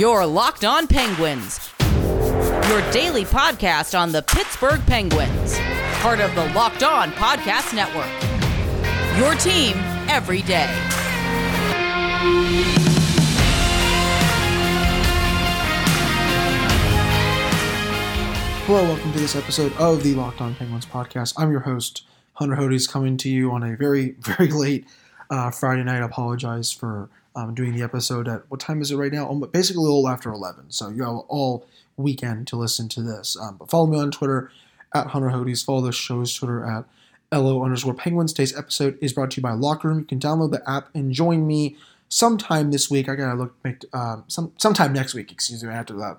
Your 0.00 0.24
Locked 0.24 0.64
On 0.64 0.86
Penguins, 0.86 1.70
your 1.78 2.90
daily 2.90 3.26
podcast 3.26 3.94
on 3.94 4.12
the 4.12 4.22
Pittsburgh 4.22 4.80
Penguins, 4.86 5.58
part 6.00 6.20
of 6.20 6.34
the 6.34 6.46
Locked 6.54 6.82
On 6.82 7.12
Podcast 7.12 7.74
Network. 7.74 8.08
Your 9.18 9.34
team 9.34 9.74
every 10.08 10.40
day. 10.40 10.64
Hello, 18.64 18.84
welcome 18.84 19.12
to 19.12 19.18
this 19.18 19.36
episode 19.36 19.74
of 19.74 20.02
the 20.02 20.14
Locked 20.14 20.40
On 20.40 20.54
Penguins 20.54 20.86
podcast. 20.86 21.34
I'm 21.36 21.50
your 21.50 21.60
host, 21.60 22.04
Hunter 22.32 22.56
Hodes, 22.56 22.90
coming 22.90 23.18
to 23.18 23.28
you 23.28 23.52
on 23.52 23.62
a 23.62 23.76
very, 23.76 24.12
very 24.20 24.48
late 24.48 24.86
uh, 25.28 25.50
Friday 25.50 25.84
night. 25.84 26.00
I 26.00 26.06
apologize 26.06 26.72
for 26.72 27.10
um, 27.34 27.54
doing 27.54 27.74
the 27.74 27.82
episode 27.82 28.28
at 28.28 28.42
what 28.48 28.60
time 28.60 28.80
is 28.80 28.90
it 28.90 28.96
right 28.96 29.12
now? 29.12 29.28
Um, 29.28 29.40
basically, 29.52 29.80
a 29.80 29.82
little 29.82 30.08
after 30.08 30.30
11. 30.30 30.70
So 30.70 30.88
you 30.88 31.02
have 31.02 31.16
all 31.28 31.66
weekend 31.96 32.46
to 32.48 32.56
listen 32.56 32.88
to 32.90 33.02
this. 33.02 33.36
Um, 33.40 33.56
but 33.56 33.70
follow 33.70 33.86
me 33.86 33.98
on 33.98 34.10
Twitter 34.10 34.50
at 34.94 35.08
Hunter 35.08 35.28
Hodes. 35.28 35.64
Follow 35.64 35.82
the 35.82 35.92
show's 35.92 36.34
Twitter 36.34 36.64
at 36.64 36.84
LO 37.32 37.64
underscore 37.64 37.94
Penguins. 37.94 38.32
Today's 38.32 38.56
episode 38.56 38.98
is 39.00 39.12
brought 39.12 39.30
to 39.32 39.36
you 39.36 39.42
by 39.42 39.52
Locker 39.52 39.88
Room. 39.88 40.00
You 40.00 40.04
can 40.04 40.18
download 40.18 40.50
the 40.50 40.68
app 40.68 40.88
and 40.94 41.12
join 41.12 41.46
me 41.46 41.76
sometime 42.08 42.70
this 42.70 42.90
week. 42.90 43.08
I 43.08 43.14
gotta 43.14 43.38
look, 43.38 43.54
make, 43.62 43.84
um, 43.92 44.24
some 44.26 44.52
sometime 44.58 44.92
next 44.92 45.14
week. 45.14 45.30
Excuse 45.30 45.62
me. 45.62 45.70
I 45.70 45.74
have 45.74 45.86
to 45.86 46.02
uh, 46.02 46.16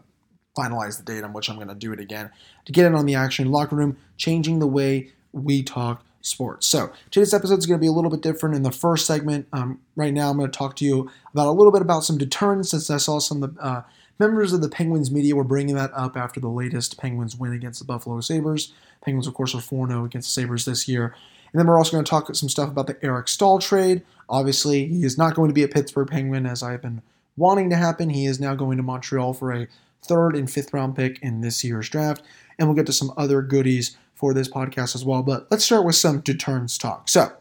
finalize 0.58 0.98
the 0.98 1.04
date 1.04 1.24
on 1.24 1.34
which 1.34 1.50
I'm 1.50 1.58
gonna 1.58 1.76
do 1.76 1.92
it 1.92 2.00
again 2.00 2.32
to 2.66 2.72
get 2.72 2.86
in 2.86 2.96
on 2.96 3.06
the 3.06 3.16
action. 3.16 3.52
Locker 3.52 3.76
Room, 3.76 3.98
changing 4.18 4.60
the 4.60 4.68
way 4.68 5.12
we 5.34 5.64
talk 5.64 6.04
sports. 6.22 6.68
So 6.68 6.92
today's 7.10 7.34
episode 7.34 7.60
is 7.60 7.66
going 7.66 7.80
to 7.80 7.82
be 7.82 7.88
a 7.88 7.92
little 7.92 8.12
bit 8.12 8.22
different. 8.22 8.56
In 8.56 8.64
the 8.64 8.72
first 8.72 9.06
segment, 9.06 9.48
um, 9.54 9.80
right 9.96 10.14
now, 10.14 10.30
I'm 10.30 10.38
going 10.38 10.52
to 10.52 10.58
talk 10.58 10.76
to 10.78 10.86
you 10.86 11.10
about 11.34 11.48
a 11.48 11.52
little 11.52 11.72
bit 11.72 11.82
about 11.82 12.04
some 12.04 12.18
deterrence, 12.18 12.72
since 12.72 12.90
I 12.90 12.98
saw 12.98 13.20
some 13.20 13.44
of 13.44 13.56
the 13.56 13.62
uh, 13.62 13.84
members 14.20 14.54
of 14.54 14.62
the 14.62 14.70
Penguins 14.70 15.12
media 15.12 15.36
were 15.36 15.44
bringing 15.44 15.76
that 15.76 15.92
up 15.94 16.16
after 16.16 16.40
the 16.40 16.48
latest 16.48 16.98
Penguins 17.00 17.36
win 17.36 17.54
against 17.54 17.80
the 17.80 17.86
Buffalo 17.86 18.22
Sabres. 18.22 18.74
Penguins, 19.04 19.28
of 19.28 19.34
course, 19.34 19.56
are 19.56 19.62
4 19.62 19.88
0 19.88 20.06
against 20.06 20.28
the 20.28 20.42
Sabres 20.42 20.66
this 20.66 20.88
year. 20.88 21.16
And 21.52 21.60
then 21.60 21.68
we're 21.68 21.78
also 21.78 21.92
going 21.92 22.06
to 22.06 22.10
talk 22.10 22.34
some 22.36 22.48
stuff 22.48 22.70
about 22.70 22.88
the 22.88 22.98
Eric 23.02 23.28
Staal 23.28 23.60
trade. 23.60 24.04
Obviously, 24.30 24.88
he 24.88 25.04
is 25.04 25.18
not 25.18 25.36
going 25.36 25.50
to 25.50 25.54
be 25.54 25.64
a 25.64 25.68
Pittsburgh 25.68 26.08
Penguin 26.08 26.46
as 26.46 26.64
I've 26.64 26.82
been 26.82 27.02
wanting 27.36 27.70
to 27.72 27.76
happen. 27.76 28.10
He 28.10 28.26
is 28.26 28.40
now 28.40 28.56
going 28.56 28.78
to 28.78 28.84
Montreal 28.84 29.34
for 29.34 29.52
a 29.52 29.68
third 30.04 30.36
and 30.36 30.50
fifth 30.50 30.74
round 30.74 30.96
pick 30.96 31.22
in 31.22 31.42
this 31.42 31.64
year's 31.64 31.90
draft. 31.90 32.22
And 32.58 32.68
we'll 32.68 32.76
get 32.76 32.86
to 32.86 32.94
some 32.94 33.12
other 33.18 33.42
goodies 33.42 33.98
for 34.22 34.34
this 34.34 34.48
podcast 34.48 34.96
as 34.96 35.04
well. 35.04 35.24
But 35.24 35.48
let's 35.52 35.66
start 35.66 35.84
with 35.84 35.96
some 35.96 36.22
deterrence 36.22 36.78
talk. 36.78 37.10
So, 37.10 37.34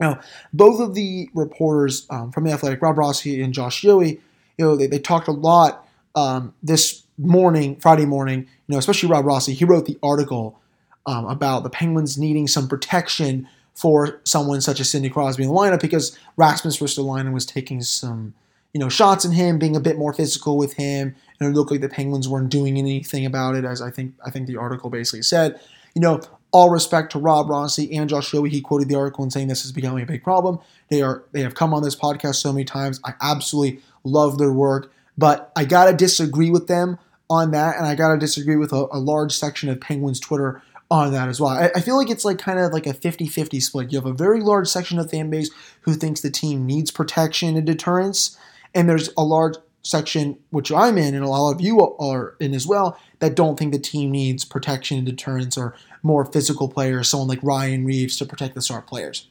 now, 0.00 0.20
both 0.52 0.80
of 0.80 0.94
the 0.94 1.30
reporters 1.32 2.06
um, 2.10 2.32
from 2.32 2.44
the 2.44 2.50
Athletic, 2.50 2.82
Rob 2.82 2.98
Rossi 2.98 3.40
and 3.40 3.54
Josh 3.54 3.82
Yohe, 3.82 4.18
you 4.58 4.64
know, 4.64 4.76
they, 4.76 4.88
they 4.88 4.98
talked 4.98 5.28
a 5.28 5.32
lot 5.32 5.86
um, 6.14 6.54
this 6.62 7.04
morning, 7.16 7.76
Friday 7.76 8.04
morning, 8.04 8.40
you 8.40 8.72
know, 8.72 8.78
especially 8.78 9.08
Rob 9.08 9.24
Rossi. 9.24 9.54
He 9.54 9.64
wrote 9.64 9.86
the 9.86 9.98
article 10.02 10.58
um, 11.06 11.26
about 11.26 11.62
the 11.62 11.70
Penguins 11.70 12.18
needing 12.18 12.48
some 12.48 12.68
protection 12.68 13.48
for 13.74 14.20
someone 14.24 14.60
such 14.60 14.80
as 14.80 14.90
Sidney 14.90 15.08
Crosby 15.08 15.44
in 15.44 15.48
the 15.48 15.54
lineup 15.54 15.80
because 15.80 16.18
Rasmus 16.36 16.78
Ristolainen 16.78 17.32
was 17.32 17.46
taking 17.46 17.80
some, 17.80 18.34
you 18.72 18.80
know, 18.80 18.88
shots 18.88 19.24
in 19.24 19.32
him, 19.32 19.58
being 19.58 19.76
a 19.76 19.80
bit 19.80 19.98
more 19.98 20.12
physical 20.12 20.58
with 20.58 20.74
him, 20.74 21.14
and 21.38 21.48
it 21.48 21.56
looked 21.56 21.70
like 21.70 21.80
the 21.80 21.88
Penguins 21.88 22.28
weren't 22.28 22.50
doing 22.50 22.76
anything 22.76 23.24
about 23.24 23.54
it, 23.54 23.64
as 23.64 23.80
I 23.80 23.90
think 23.90 24.14
I 24.24 24.30
think 24.30 24.46
the 24.46 24.56
article 24.56 24.90
basically 24.90 25.22
said 25.22 25.60
you 25.94 26.00
know, 26.00 26.20
all 26.52 26.68
respect 26.68 27.12
to 27.12 27.18
Rob 27.18 27.48
Rossi 27.48 27.94
and 27.96 28.08
Josh 28.08 28.30
Yohe. 28.30 28.50
He 28.50 28.60
quoted 28.60 28.88
the 28.88 28.94
article 28.94 29.22
and 29.22 29.32
saying 29.32 29.48
this 29.48 29.64
is 29.64 29.72
becoming 29.72 30.02
a 30.02 30.06
big 30.06 30.22
problem. 30.22 30.58
They 30.88 31.02
are 31.02 31.24
they 31.32 31.40
have 31.42 31.54
come 31.54 31.72
on 31.74 31.82
this 31.82 31.96
podcast 31.96 32.36
so 32.36 32.52
many 32.52 32.64
times. 32.64 33.00
I 33.04 33.14
absolutely 33.20 33.80
love 34.04 34.38
their 34.38 34.52
work, 34.52 34.92
but 35.16 35.50
I 35.56 35.64
gotta 35.64 35.94
disagree 35.94 36.50
with 36.50 36.66
them 36.66 36.98
on 37.30 37.50
that, 37.52 37.76
and 37.76 37.86
I 37.86 37.94
gotta 37.94 38.18
disagree 38.18 38.56
with 38.56 38.72
a, 38.72 38.86
a 38.92 38.98
large 38.98 39.32
section 39.32 39.70
of 39.70 39.80
Penguins 39.80 40.20
Twitter 40.20 40.62
on 40.90 41.12
that 41.12 41.28
as 41.28 41.40
well. 41.40 41.50
I, 41.50 41.70
I, 41.74 41.80
feel 41.80 41.96
like 41.96 42.10
it's 42.10 42.24
like 42.24 42.38
kind 42.38 42.58
of 42.58 42.70
like 42.70 42.86
a 42.86 42.92
50-50 42.92 43.62
split. 43.62 43.90
You 43.90 43.98
have 43.98 44.04
a 44.04 44.12
very 44.12 44.42
large 44.42 44.68
section 44.68 44.98
of 44.98 45.10
fan 45.10 45.30
base 45.30 45.48
who 45.80 45.94
thinks 45.94 46.20
the 46.20 46.30
team 46.30 46.66
needs 46.66 46.90
protection 46.90 47.56
and 47.56 47.66
deterrence, 47.66 48.36
and 48.74 48.90
there's 48.90 49.08
a 49.16 49.24
large 49.24 49.54
section, 49.82 50.38
which 50.50 50.70
I'm 50.70 50.98
in, 50.98 51.14
and 51.14 51.24
a 51.24 51.28
lot 51.28 51.52
of 51.52 51.62
you 51.62 51.80
are 51.98 52.36
in 52.40 52.54
as 52.54 52.66
well, 52.66 52.98
that 53.20 53.34
don't 53.34 53.58
think 53.58 53.72
the 53.72 53.78
team 53.78 54.10
needs 54.10 54.44
protection 54.44 54.98
and 54.98 55.06
deterrence 55.06 55.56
or 55.56 55.74
more 56.02 56.24
physical 56.24 56.68
players, 56.68 57.08
someone 57.08 57.28
like 57.28 57.42
Ryan 57.42 57.84
Reaves 57.84 58.16
to 58.18 58.26
protect 58.26 58.54
the 58.54 58.62
star 58.62 58.82
players. 58.82 59.28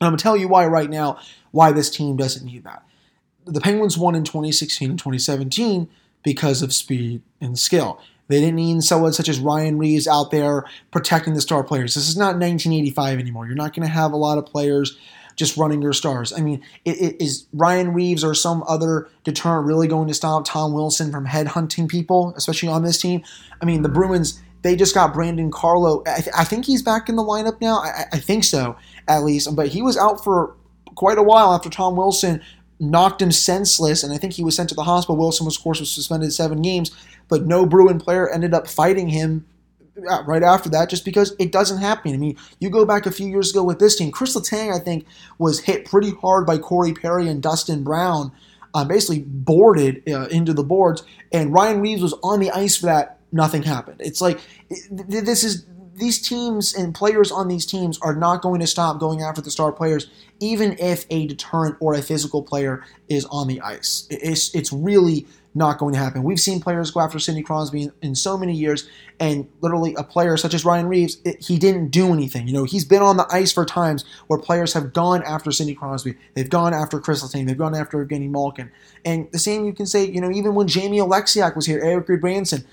And 0.00 0.06
I'm 0.06 0.12
going 0.12 0.18
to 0.18 0.22
tell 0.22 0.36
you 0.36 0.48
why 0.48 0.66
right 0.66 0.90
now, 0.90 1.18
why 1.52 1.72
this 1.72 1.90
team 1.90 2.16
doesn't 2.16 2.44
need 2.44 2.64
that. 2.64 2.84
The 3.46 3.60
Penguins 3.60 3.96
won 3.96 4.14
in 4.14 4.24
2016 4.24 4.90
and 4.90 4.98
2017 4.98 5.88
because 6.22 6.62
of 6.62 6.74
speed 6.74 7.22
and 7.40 7.58
skill. 7.58 8.00
They 8.28 8.40
didn't 8.40 8.56
need 8.56 8.82
someone 8.82 9.12
such 9.12 9.28
as 9.28 9.38
Ryan 9.38 9.78
Reaves 9.78 10.08
out 10.08 10.30
there 10.30 10.64
protecting 10.90 11.34
the 11.34 11.40
star 11.40 11.62
players. 11.62 11.94
This 11.94 12.08
is 12.08 12.16
not 12.16 12.34
1985 12.34 13.18
anymore. 13.18 13.46
You're 13.46 13.54
not 13.54 13.74
going 13.74 13.86
to 13.86 13.92
have 13.92 14.12
a 14.12 14.16
lot 14.16 14.36
of 14.36 14.46
players 14.46 14.98
just 15.36 15.56
running 15.56 15.82
your 15.82 15.92
stars. 15.92 16.32
I 16.32 16.40
mean, 16.40 16.62
it, 16.84 17.00
it, 17.00 17.22
is 17.22 17.46
Ryan 17.52 17.92
Reaves 17.92 18.24
or 18.24 18.34
some 18.34 18.64
other 18.66 19.08
deterrent 19.22 19.66
really 19.66 19.86
going 19.86 20.08
to 20.08 20.14
stop 20.14 20.44
Tom 20.46 20.72
Wilson 20.72 21.12
from 21.12 21.26
headhunting 21.26 21.88
people, 21.88 22.32
especially 22.36 22.70
on 22.70 22.82
this 22.82 23.00
team? 23.00 23.22
I 23.60 23.66
mean, 23.66 23.82
the 23.82 23.88
Bruins, 23.88 24.40
they 24.66 24.76
just 24.76 24.94
got 24.94 25.14
Brandon 25.14 25.50
Carlo. 25.50 26.02
I, 26.06 26.20
th- 26.20 26.36
I 26.36 26.44
think 26.44 26.64
he's 26.64 26.82
back 26.82 27.08
in 27.08 27.16
the 27.16 27.22
lineup 27.22 27.60
now. 27.60 27.78
I-, 27.78 28.06
I 28.12 28.18
think 28.18 28.44
so, 28.44 28.76
at 29.08 29.22
least. 29.22 29.54
But 29.54 29.68
he 29.68 29.80
was 29.80 29.96
out 29.96 30.22
for 30.24 30.56
quite 30.96 31.18
a 31.18 31.22
while 31.22 31.54
after 31.54 31.70
Tom 31.70 31.96
Wilson 31.96 32.42
knocked 32.78 33.22
him 33.22 33.32
senseless, 33.32 34.02
and 34.02 34.12
I 34.12 34.18
think 34.18 34.34
he 34.34 34.44
was 34.44 34.56
sent 34.56 34.68
to 34.70 34.74
the 34.74 34.82
hospital. 34.82 35.16
Wilson, 35.16 35.46
was, 35.46 35.56
of 35.56 35.62
course, 35.62 35.80
was 35.80 35.90
suspended 35.90 36.32
seven 36.32 36.60
games, 36.60 36.90
but 37.28 37.46
no 37.46 37.64
Bruin 37.64 37.98
player 37.98 38.28
ended 38.28 38.52
up 38.52 38.68
fighting 38.68 39.08
him 39.08 39.46
right 40.26 40.42
after 40.42 40.68
that 40.68 40.90
just 40.90 41.04
because 41.04 41.34
it 41.38 41.52
doesn't 41.52 41.78
happen. 41.78 42.12
I 42.12 42.18
mean, 42.18 42.36
you 42.60 42.68
go 42.68 42.84
back 42.84 43.06
a 43.06 43.10
few 43.10 43.28
years 43.28 43.50
ago 43.50 43.62
with 43.64 43.78
this 43.78 43.96
team, 43.96 44.12
Kris 44.12 44.36
Letang, 44.36 44.74
I 44.74 44.78
think, 44.78 45.06
was 45.38 45.60
hit 45.60 45.86
pretty 45.86 46.10
hard 46.10 46.44
by 46.46 46.58
Corey 46.58 46.92
Perry 46.92 47.28
and 47.28 47.42
Dustin 47.42 47.82
Brown, 47.82 48.30
uh, 48.74 48.84
basically 48.84 49.22
boarded 49.22 50.02
uh, 50.06 50.26
into 50.26 50.52
the 50.52 50.64
boards, 50.64 51.02
and 51.32 51.52
Ryan 51.52 51.80
Reaves 51.80 52.02
was 52.02 52.14
on 52.22 52.40
the 52.40 52.50
ice 52.50 52.76
for 52.76 52.86
that. 52.86 53.15
Nothing 53.32 53.62
happened. 53.62 54.00
It's 54.00 54.20
like 54.20 54.40
this 54.90 55.44
is 55.44 55.66
these 55.96 56.20
teams 56.20 56.74
and 56.74 56.94
players 56.94 57.32
on 57.32 57.48
these 57.48 57.66
teams 57.66 57.98
are 58.02 58.14
not 58.14 58.42
going 58.42 58.60
to 58.60 58.66
stop 58.66 59.00
going 59.00 59.22
after 59.22 59.40
the 59.40 59.50
star 59.50 59.72
players, 59.72 60.08
even 60.40 60.76
if 60.78 61.06
a 61.10 61.26
deterrent 61.26 61.76
or 61.80 61.94
a 61.94 62.02
physical 62.02 62.42
player 62.42 62.84
is 63.08 63.24
on 63.26 63.48
the 63.48 63.60
ice. 63.60 64.06
It's 64.10 64.54
it's 64.54 64.72
really 64.72 65.26
not 65.54 65.78
going 65.78 65.94
to 65.94 65.98
happen. 65.98 66.22
We've 66.22 66.38
seen 66.38 66.60
players 66.60 66.90
go 66.90 67.00
after 67.00 67.18
Sidney 67.18 67.42
Crosby 67.42 67.84
in, 67.84 67.92
in 68.02 68.14
so 68.14 68.36
many 68.36 68.52
years, 68.52 68.88
and 69.18 69.48
literally 69.62 69.94
a 69.94 70.04
player 70.04 70.36
such 70.36 70.52
as 70.52 70.66
Ryan 70.66 70.86
Reaves, 70.86 71.16
it, 71.24 71.42
he 71.42 71.58
didn't 71.58 71.88
do 71.88 72.12
anything. 72.12 72.46
You 72.46 72.52
know, 72.52 72.64
he's 72.64 72.84
been 72.84 73.00
on 73.00 73.16
the 73.16 73.26
ice 73.30 73.52
for 73.52 73.64
times 73.64 74.04
where 74.26 74.38
players 74.38 74.74
have 74.74 74.92
gone 74.92 75.22
after 75.22 75.50
Sidney 75.50 75.74
Crosby, 75.74 76.14
they've 76.34 76.50
gone 76.50 76.74
after 76.74 77.00
Kris 77.00 77.24
Letang, 77.24 77.46
they've 77.46 77.56
gone 77.56 77.74
after 77.74 78.04
Evgeny 78.04 78.28
Malkin, 78.28 78.70
and 79.04 79.32
the 79.32 79.38
same 79.38 79.64
you 79.64 79.72
can 79.72 79.86
say. 79.86 80.04
You 80.04 80.20
know, 80.20 80.30
even 80.30 80.54
when 80.54 80.68
Jamie 80.68 80.98
Oleksiak 80.98 81.56
was 81.56 81.64
here, 81.64 81.80
Erik 81.80 82.06
Gudbranson. 82.06 82.64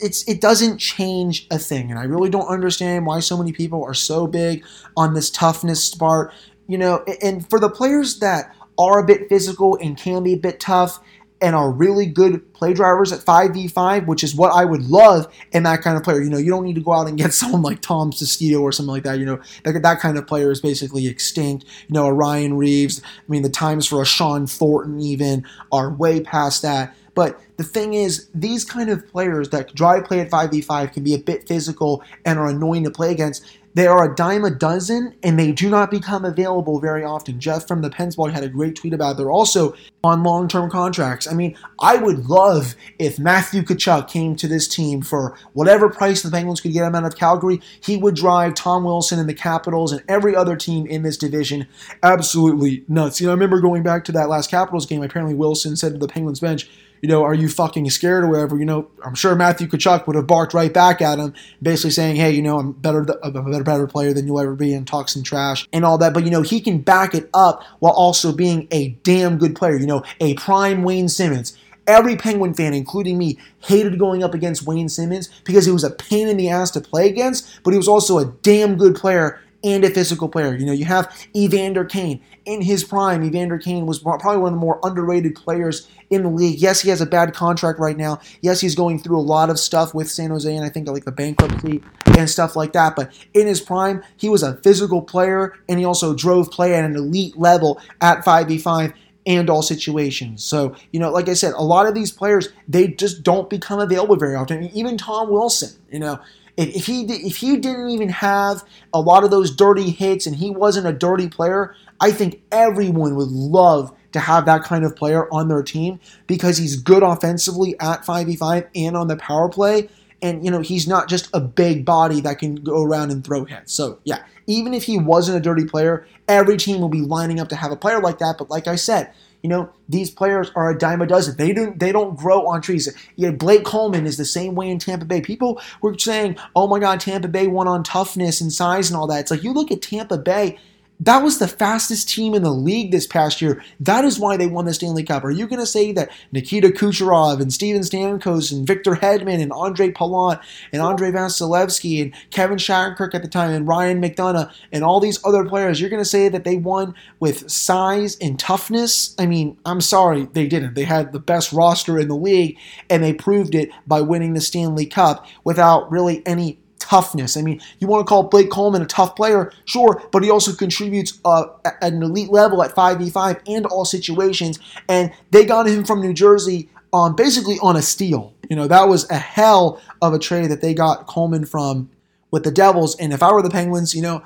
It's, 0.00 0.26
it 0.28 0.40
doesn't 0.40 0.78
change 0.78 1.46
a 1.50 1.58
thing, 1.58 1.90
and 1.90 1.98
I 1.98 2.04
really 2.04 2.30
don't 2.30 2.48
understand 2.48 3.06
why 3.06 3.20
so 3.20 3.36
many 3.36 3.52
people 3.52 3.84
are 3.84 3.94
so 3.94 4.26
big 4.26 4.64
on 4.96 5.14
this 5.14 5.30
toughness 5.30 5.94
part. 5.94 6.32
You 6.66 6.78
know, 6.78 7.04
and 7.22 7.48
for 7.48 7.60
the 7.60 7.68
players 7.68 8.18
that 8.20 8.54
are 8.78 8.98
a 8.98 9.06
bit 9.06 9.28
physical 9.28 9.78
and 9.80 9.96
can 9.96 10.22
be 10.22 10.32
a 10.32 10.38
bit 10.38 10.58
tough, 10.58 11.00
and 11.42 11.56
are 11.56 11.72
really 11.72 12.06
good 12.06 12.54
play 12.54 12.72
drivers 12.72 13.12
at 13.12 13.18
5v5, 13.18 14.06
which 14.06 14.22
is 14.22 14.32
what 14.34 14.52
I 14.52 14.64
would 14.64 14.84
love 14.84 15.26
in 15.50 15.64
that 15.64 15.82
kind 15.82 15.96
of 15.96 16.04
player. 16.04 16.22
You 16.22 16.30
know, 16.30 16.38
you 16.38 16.50
don't 16.50 16.64
need 16.64 16.76
to 16.76 16.80
go 16.80 16.92
out 16.92 17.08
and 17.08 17.18
get 17.18 17.34
someone 17.34 17.62
like 17.62 17.82
Tom 17.82 18.12
Sestito 18.12 18.60
or 18.62 18.70
something 18.70 18.92
like 18.92 19.02
that. 19.02 19.18
You 19.18 19.26
know, 19.26 19.40
that, 19.64 19.82
that 19.82 19.98
kind 19.98 20.16
of 20.16 20.26
player 20.26 20.52
is 20.52 20.60
basically 20.60 21.08
extinct. 21.08 21.64
You 21.88 21.94
know, 21.94 22.06
a 22.06 22.12
Ryan 22.12 22.56
Reaves. 22.56 23.02
I 23.04 23.30
mean, 23.30 23.42
the 23.42 23.50
times 23.50 23.86
for 23.88 24.00
a 24.00 24.06
Shawn 24.06 24.46
Thornton 24.46 25.00
even 25.00 25.44
are 25.72 25.90
way 25.90 26.20
past 26.20 26.62
that. 26.62 26.94
But 27.14 27.40
the 27.56 27.64
thing 27.64 27.94
is, 27.94 28.28
these 28.34 28.64
kind 28.64 28.90
of 28.90 29.06
players 29.08 29.50
that 29.50 29.74
drive 29.74 30.04
play 30.04 30.20
at 30.20 30.30
5v5 30.30 30.92
can 30.92 31.04
be 31.04 31.14
a 31.14 31.18
bit 31.18 31.46
physical 31.46 32.02
and 32.24 32.38
are 32.38 32.48
annoying 32.48 32.84
to 32.84 32.90
play 32.90 33.12
against. 33.12 33.44
They 33.74 33.86
are 33.86 34.10
a 34.10 34.14
dime 34.14 34.44
a 34.44 34.50
dozen, 34.50 35.14
and 35.22 35.38
they 35.38 35.50
do 35.50 35.70
not 35.70 35.90
become 35.90 36.26
available 36.26 36.78
very 36.78 37.04
often. 37.04 37.40
Jeff 37.40 37.66
from 37.66 37.80
the 37.80 37.88
Pensblog 37.88 38.32
had 38.32 38.44
a 38.44 38.48
great 38.48 38.76
tweet 38.76 38.92
about. 38.92 39.16
They're 39.16 39.30
also 39.30 39.74
on 40.04 40.22
long 40.22 40.46
term 40.46 40.70
contracts. 40.70 41.26
I 41.26 41.32
mean, 41.32 41.56
I 41.80 41.96
would 41.96 42.26
love 42.26 42.74
if 42.98 43.18
Matthew 43.18 43.62
Tkachuk 43.62 44.08
came 44.08 44.36
to 44.36 44.46
this 44.46 44.68
team 44.68 45.00
for 45.00 45.38
whatever 45.54 45.88
price 45.88 46.22
the 46.22 46.30
Penguins 46.30 46.60
could 46.60 46.72
get 46.72 46.84
him 46.84 46.94
out 46.94 47.06
of 47.06 47.16
Calgary. 47.16 47.62
He 47.80 47.96
would 47.96 48.14
drive 48.14 48.54
Tom 48.54 48.84
Wilson 48.84 49.18
and 49.18 49.28
the 49.28 49.34
Capitals 49.34 49.92
and 49.92 50.02
every 50.06 50.36
other 50.36 50.56
team 50.56 50.86
in 50.86 51.02
this 51.02 51.16
division 51.16 51.66
absolutely 52.02 52.84
nuts. 52.88 53.20
You 53.20 53.26
know, 53.28 53.32
I 53.32 53.34
remember 53.34 53.60
going 53.60 53.82
back 53.82 54.04
to 54.04 54.12
that 54.12 54.28
last 54.28 54.50
Capitals 54.50 54.84
game. 54.84 55.02
Apparently, 55.02 55.34
Wilson 55.34 55.76
said 55.76 55.92
to 55.92 55.98
the 55.98 56.08
Penguins 56.08 56.40
bench, 56.40 56.68
you 57.02 57.08
know, 57.08 57.24
are 57.24 57.34
you 57.34 57.48
fucking 57.48 57.90
scared 57.90 58.22
or 58.22 58.28
whatever? 58.28 58.56
You 58.56 58.64
know, 58.64 58.88
I'm 59.04 59.16
sure 59.16 59.34
Matthew 59.34 59.66
Tkachuk 59.66 60.06
would 60.06 60.14
have 60.14 60.28
barked 60.28 60.54
right 60.54 60.72
back 60.72 61.02
at 61.02 61.18
him, 61.18 61.34
basically 61.60 61.90
saying, 61.90 62.14
hey, 62.14 62.30
you 62.30 62.42
know, 62.42 62.60
I'm 62.60 62.72
better, 62.72 63.04
I'm 63.24 63.34
a 63.34 63.42
better, 63.42 63.64
better 63.64 63.86
player 63.88 64.12
than 64.14 64.26
you'll 64.26 64.40
ever 64.40 64.54
be 64.54 64.72
and 64.72 64.86
talk 64.86 65.08
some 65.08 65.24
trash 65.24 65.68
and 65.72 65.84
all 65.84 65.98
that. 65.98 66.14
But, 66.14 66.24
you 66.24 66.30
know, 66.30 66.42
he 66.42 66.60
can 66.60 66.78
back 66.78 67.12
it 67.12 67.28
up 67.34 67.64
while 67.80 67.92
also 67.92 68.32
being 68.32 68.68
a 68.70 68.90
damn 69.02 69.36
good 69.36 69.56
player, 69.56 69.76
you 69.76 69.86
know, 69.86 70.04
a 70.20 70.34
prime 70.34 70.84
Wayne 70.84 71.08
Simmonds. 71.08 71.58
every 71.86 72.16
Penguin 72.16 72.54
fan, 72.54 72.74
including 72.74 73.18
me, 73.18 73.38
hated 73.60 73.98
going 73.98 74.22
up 74.22 74.34
against 74.34 74.66
Wayne 74.66 74.88
Simmonds 74.88 75.28
because 75.44 75.64
he 75.64 75.72
was 75.72 75.84
a 75.84 75.90
pain 75.90 76.28
in 76.28 76.36
the 76.36 76.48
ass 76.48 76.70
to 76.72 76.80
play 76.80 77.08
against, 77.08 77.62
but 77.62 77.72
he 77.72 77.76
was 77.76 77.88
also 77.88 78.18
a 78.18 78.26
damn 78.42 78.76
good 78.76 78.94
player 78.94 79.40
and 79.64 79.84
a 79.84 79.90
physical 79.90 80.28
player. 80.28 80.54
You 80.54 80.66
know, 80.66 80.72
you 80.72 80.84
have 80.84 81.14
Evander 81.34 81.84
Kane. 81.84 82.20
In 82.44 82.60
his 82.62 82.82
prime, 82.82 83.22
Evander 83.22 83.58
Kane 83.58 83.86
was 83.86 84.00
probably 84.00 84.38
one 84.38 84.52
of 84.52 84.58
the 84.58 84.64
more 84.64 84.80
underrated 84.82 85.36
players 85.36 85.88
in 86.10 86.24
the 86.24 86.28
league. 86.28 86.58
Yes, 86.58 86.80
he 86.80 86.90
has 86.90 87.00
a 87.00 87.06
bad 87.06 87.34
contract 87.34 87.78
right 87.78 87.96
now. 87.96 88.20
Yes, 88.40 88.60
he's 88.60 88.74
going 88.74 88.98
through 88.98 89.18
a 89.18 89.22
lot 89.22 89.48
of 89.48 89.58
stuff 89.58 89.94
with 89.94 90.10
San 90.10 90.30
Jose 90.30 90.54
and 90.54 90.64
I 90.64 90.68
think 90.68 90.88
like 90.88 91.04
the 91.04 91.12
bankruptcy 91.12 91.82
and 92.06 92.28
stuff 92.28 92.56
like 92.56 92.72
that. 92.72 92.96
But 92.96 93.12
in 93.32 93.46
his 93.46 93.60
prime, 93.60 94.02
he 94.16 94.28
was 94.28 94.42
a 94.42 94.56
physical 94.56 95.02
player 95.02 95.54
and 95.68 95.78
he 95.78 95.84
also 95.84 96.14
drove 96.14 96.50
play 96.50 96.74
at 96.74 96.84
an 96.84 96.96
elite 96.96 97.38
level 97.38 97.80
at 98.00 98.24
5v5 98.24 98.92
and 99.24 99.48
all 99.48 99.62
situations. 99.62 100.42
So, 100.44 100.74
you 100.90 100.98
know, 100.98 101.10
like 101.10 101.28
I 101.28 101.34
said, 101.34 101.54
a 101.54 101.62
lot 101.62 101.86
of 101.86 101.94
these 101.94 102.10
players, 102.10 102.48
they 102.66 102.88
just 102.88 103.22
don't 103.22 103.48
become 103.48 103.78
available 103.78 104.16
very 104.16 104.34
often. 104.34 104.64
Even 104.74 104.98
Tom 104.98 105.30
Wilson, 105.30 105.70
you 105.90 106.00
know, 106.00 106.18
if, 106.56 106.76
if 106.76 106.86
he 106.86 107.02
if 107.04 107.36
he 107.36 107.56
didn't 107.56 107.90
even 107.90 108.08
have 108.10 108.62
a 108.92 109.00
lot 109.00 109.24
of 109.24 109.30
those 109.30 109.50
dirty 109.50 109.90
hits 109.90 110.26
and 110.26 110.36
he 110.36 110.50
wasn't 110.50 110.86
a 110.86 110.92
dirty 110.92 111.28
player, 111.28 111.74
I 112.00 112.10
think 112.10 112.42
everyone 112.50 113.16
would 113.16 113.28
love 113.28 113.94
to 114.12 114.20
have 114.20 114.44
that 114.46 114.62
kind 114.62 114.84
of 114.84 114.94
player 114.94 115.32
on 115.32 115.48
their 115.48 115.62
team 115.62 115.98
because 116.26 116.58
he's 116.58 116.76
good 116.76 117.02
offensively 117.02 117.74
at 117.80 118.04
5v5 118.04 118.68
and 118.74 118.96
on 118.96 119.08
the 119.08 119.16
power 119.16 119.48
play. 119.48 119.88
And, 120.20 120.44
you 120.44 120.50
know, 120.50 120.60
he's 120.60 120.86
not 120.86 121.08
just 121.08 121.28
a 121.34 121.40
big 121.40 121.84
body 121.84 122.20
that 122.20 122.38
can 122.38 122.56
go 122.56 122.82
around 122.82 123.10
and 123.10 123.24
throw 123.24 123.44
hits. 123.44 123.72
So, 123.72 123.98
yeah, 124.04 124.22
even 124.46 124.72
if 124.72 124.84
he 124.84 124.98
wasn't 124.98 125.38
a 125.38 125.40
dirty 125.40 125.64
player, 125.64 126.06
every 126.28 126.56
team 126.58 126.80
will 126.80 126.88
be 126.88 127.00
lining 127.00 127.40
up 127.40 127.48
to 127.48 127.56
have 127.56 127.72
a 127.72 127.76
player 127.76 128.00
like 128.00 128.18
that. 128.18 128.36
But 128.38 128.48
like 128.48 128.68
I 128.68 128.76
said, 128.76 129.12
you 129.42 129.48
know, 129.48 129.70
these 129.88 130.10
players 130.10 130.50
are 130.54 130.70
a 130.70 130.78
dime 130.78 131.02
a 131.02 131.06
dozen. 131.06 131.36
They 131.36 131.52
don't 131.52 131.78
they 131.78 131.92
don't 131.92 132.16
grow 132.16 132.46
on 132.46 132.62
trees. 132.62 132.88
Yeah, 133.16 133.32
Blake 133.32 133.64
Coleman 133.64 134.06
is 134.06 134.16
the 134.16 134.24
same 134.24 134.54
way 134.54 134.70
in 134.70 134.78
Tampa 134.78 135.04
Bay. 135.04 135.20
People 135.20 135.60
were 135.80 135.98
saying, 135.98 136.36
"Oh 136.54 136.68
my 136.68 136.78
God, 136.78 137.00
Tampa 137.00 137.28
Bay 137.28 137.48
won 137.48 137.66
on 137.66 137.82
toughness 137.82 138.40
and 138.40 138.52
size 138.52 138.90
and 138.90 138.96
all 138.96 139.06
that." 139.08 139.20
It's 139.20 139.30
like 139.30 139.42
you 139.42 139.52
look 139.52 139.72
at 139.72 139.82
Tampa 139.82 140.16
Bay 140.16 140.58
that 141.02 141.22
was 141.22 141.38
the 141.38 141.48
fastest 141.48 142.08
team 142.08 142.32
in 142.32 142.44
the 142.44 142.52
league 142.52 142.92
this 142.92 143.08
past 143.08 143.42
year. 143.42 143.62
That 143.80 144.04
is 144.04 144.20
why 144.20 144.36
they 144.36 144.46
won 144.46 144.66
the 144.66 144.74
Stanley 144.74 145.02
Cup. 145.02 145.24
Are 145.24 145.32
you 145.32 145.48
going 145.48 145.58
to 145.58 145.66
say 145.66 145.90
that 145.92 146.10
Nikita 146.30 146.68
Kucherov 146.68 147.40
and 147.40 147.52
Steven 147.52 147.82
Stamkos 147.82 148.52
and 148.52 148.64
Victor 148.64 148.94
Hedman 148.94 149.42
and 149.42 149.50
Ondrej 149.50 149.94
Palat 149.94 150.40
and 150.72 150.80
Andrei 150.80 151.10
Vasilevskiy 151.10 152.02
and 152.02 152.14
Kevin 152.30 152.56
Shattenkirk 152.56 153.14
at 153.14 153.22
the 153.22 153.28
time 153.28 153.50
and 153.50 153.66
Ryan 153.66 154.00
McDonagh 154.00 154.52
and 154.70 154.84
all 154.84 155.00
these 155.00 155.18
other 155.24 155.44
players, 155.44 155.80
you're 155.80 155.90
going 155.90 156.02
to 156.02 156.08
say 156.08 156.28
that 156.28 156.44
they 156.44 156.56
won 156.56 156.94
with 157.18 157.50
size 157.50 158.16
and 158.20 158.38
toughness? 158.38 159.16
I 159.18 159.26
mean, 159.26 159.58
I'm 159.66 159.80
sorry, 159.80 160.28
they 160.32 160.46
didn't. 160.46 160.74
They 160.74 160.84
had 160.84 161.12
the 161.12 161.18
best 161.18 161.52
roster 161.52 161.98
in 161.98 162.06
the 162.06 162.16
league 162.16 162.56
and 162.88 163.02
they 163.02 163.12
proved 163.12 163.56
it 163.56 163.70
by 163.88 164.00
winning 164.02 164.34
the 164.34 164.40
Stanley 164.40 164.86
Cup 164.86 165.26
without 165.42 165.90
really 165.90 166.24
any 166.26 166.58
toughness. 166.92 167.38
I 167.38 167.42
mean, 167.42 167.58
you 167.78 167.86
want 167.86 168.06
to 168.06 168.08
call 168.08 168.24
Blake 168.24 168.50
Coleman 168.50 168.82
a 168.82 168.86
tough 168.86 169.16
player, 169.16 169.50
sure, 169.64 170.02
but 170.12 170.22
he 170.22 170.30
also 170.30 170.52
contributes 170.52 171.18
uh, 171.24 171.44
at 171.64 171.82
an 171.82 172.02
elite 172.02 172.30
level 172.30 172.62
at 172.62 172.74
5v5 172.74 173.40
and 173.46 173.64
all 173.64 173.86
situations. 173.86 174.58
And 174.90 175.10
they 175.30 175.46
got 175.46 175.66
him 175.66 175.84
from 175.84 176.02
New 176.02 176.12
Jersey 176.12 176.68
on 176.92 177.16
basically 177.16 177.56
on 177.62 177.76
a 177.76 177.82
steal. 177.82 178.34
You 178.50 178.56
know, 178.56 178.68
that 178.68 178.88
was 178.88 179.10
a 179.10 179.16
hell 179.16 179.80
of 180.02 180.12
a 180.12 180.18
trade 180.18 180.50
that 180.50 180.60
they 180.60 180.74
got 180.74 181.06
Coleman 181.06 181.46
from 181.46 181.88
with 182.30 182.44
the 182.44 182.50
Devils. 182.50 182.94
And 182.96 183.14
if 183.14 183.22
I 183.22 183.32
were 183.32 183.40
the 183.40 183.48
Penguins, 183.48 183.94
you 183.94 184.02
know, 184.02 184.22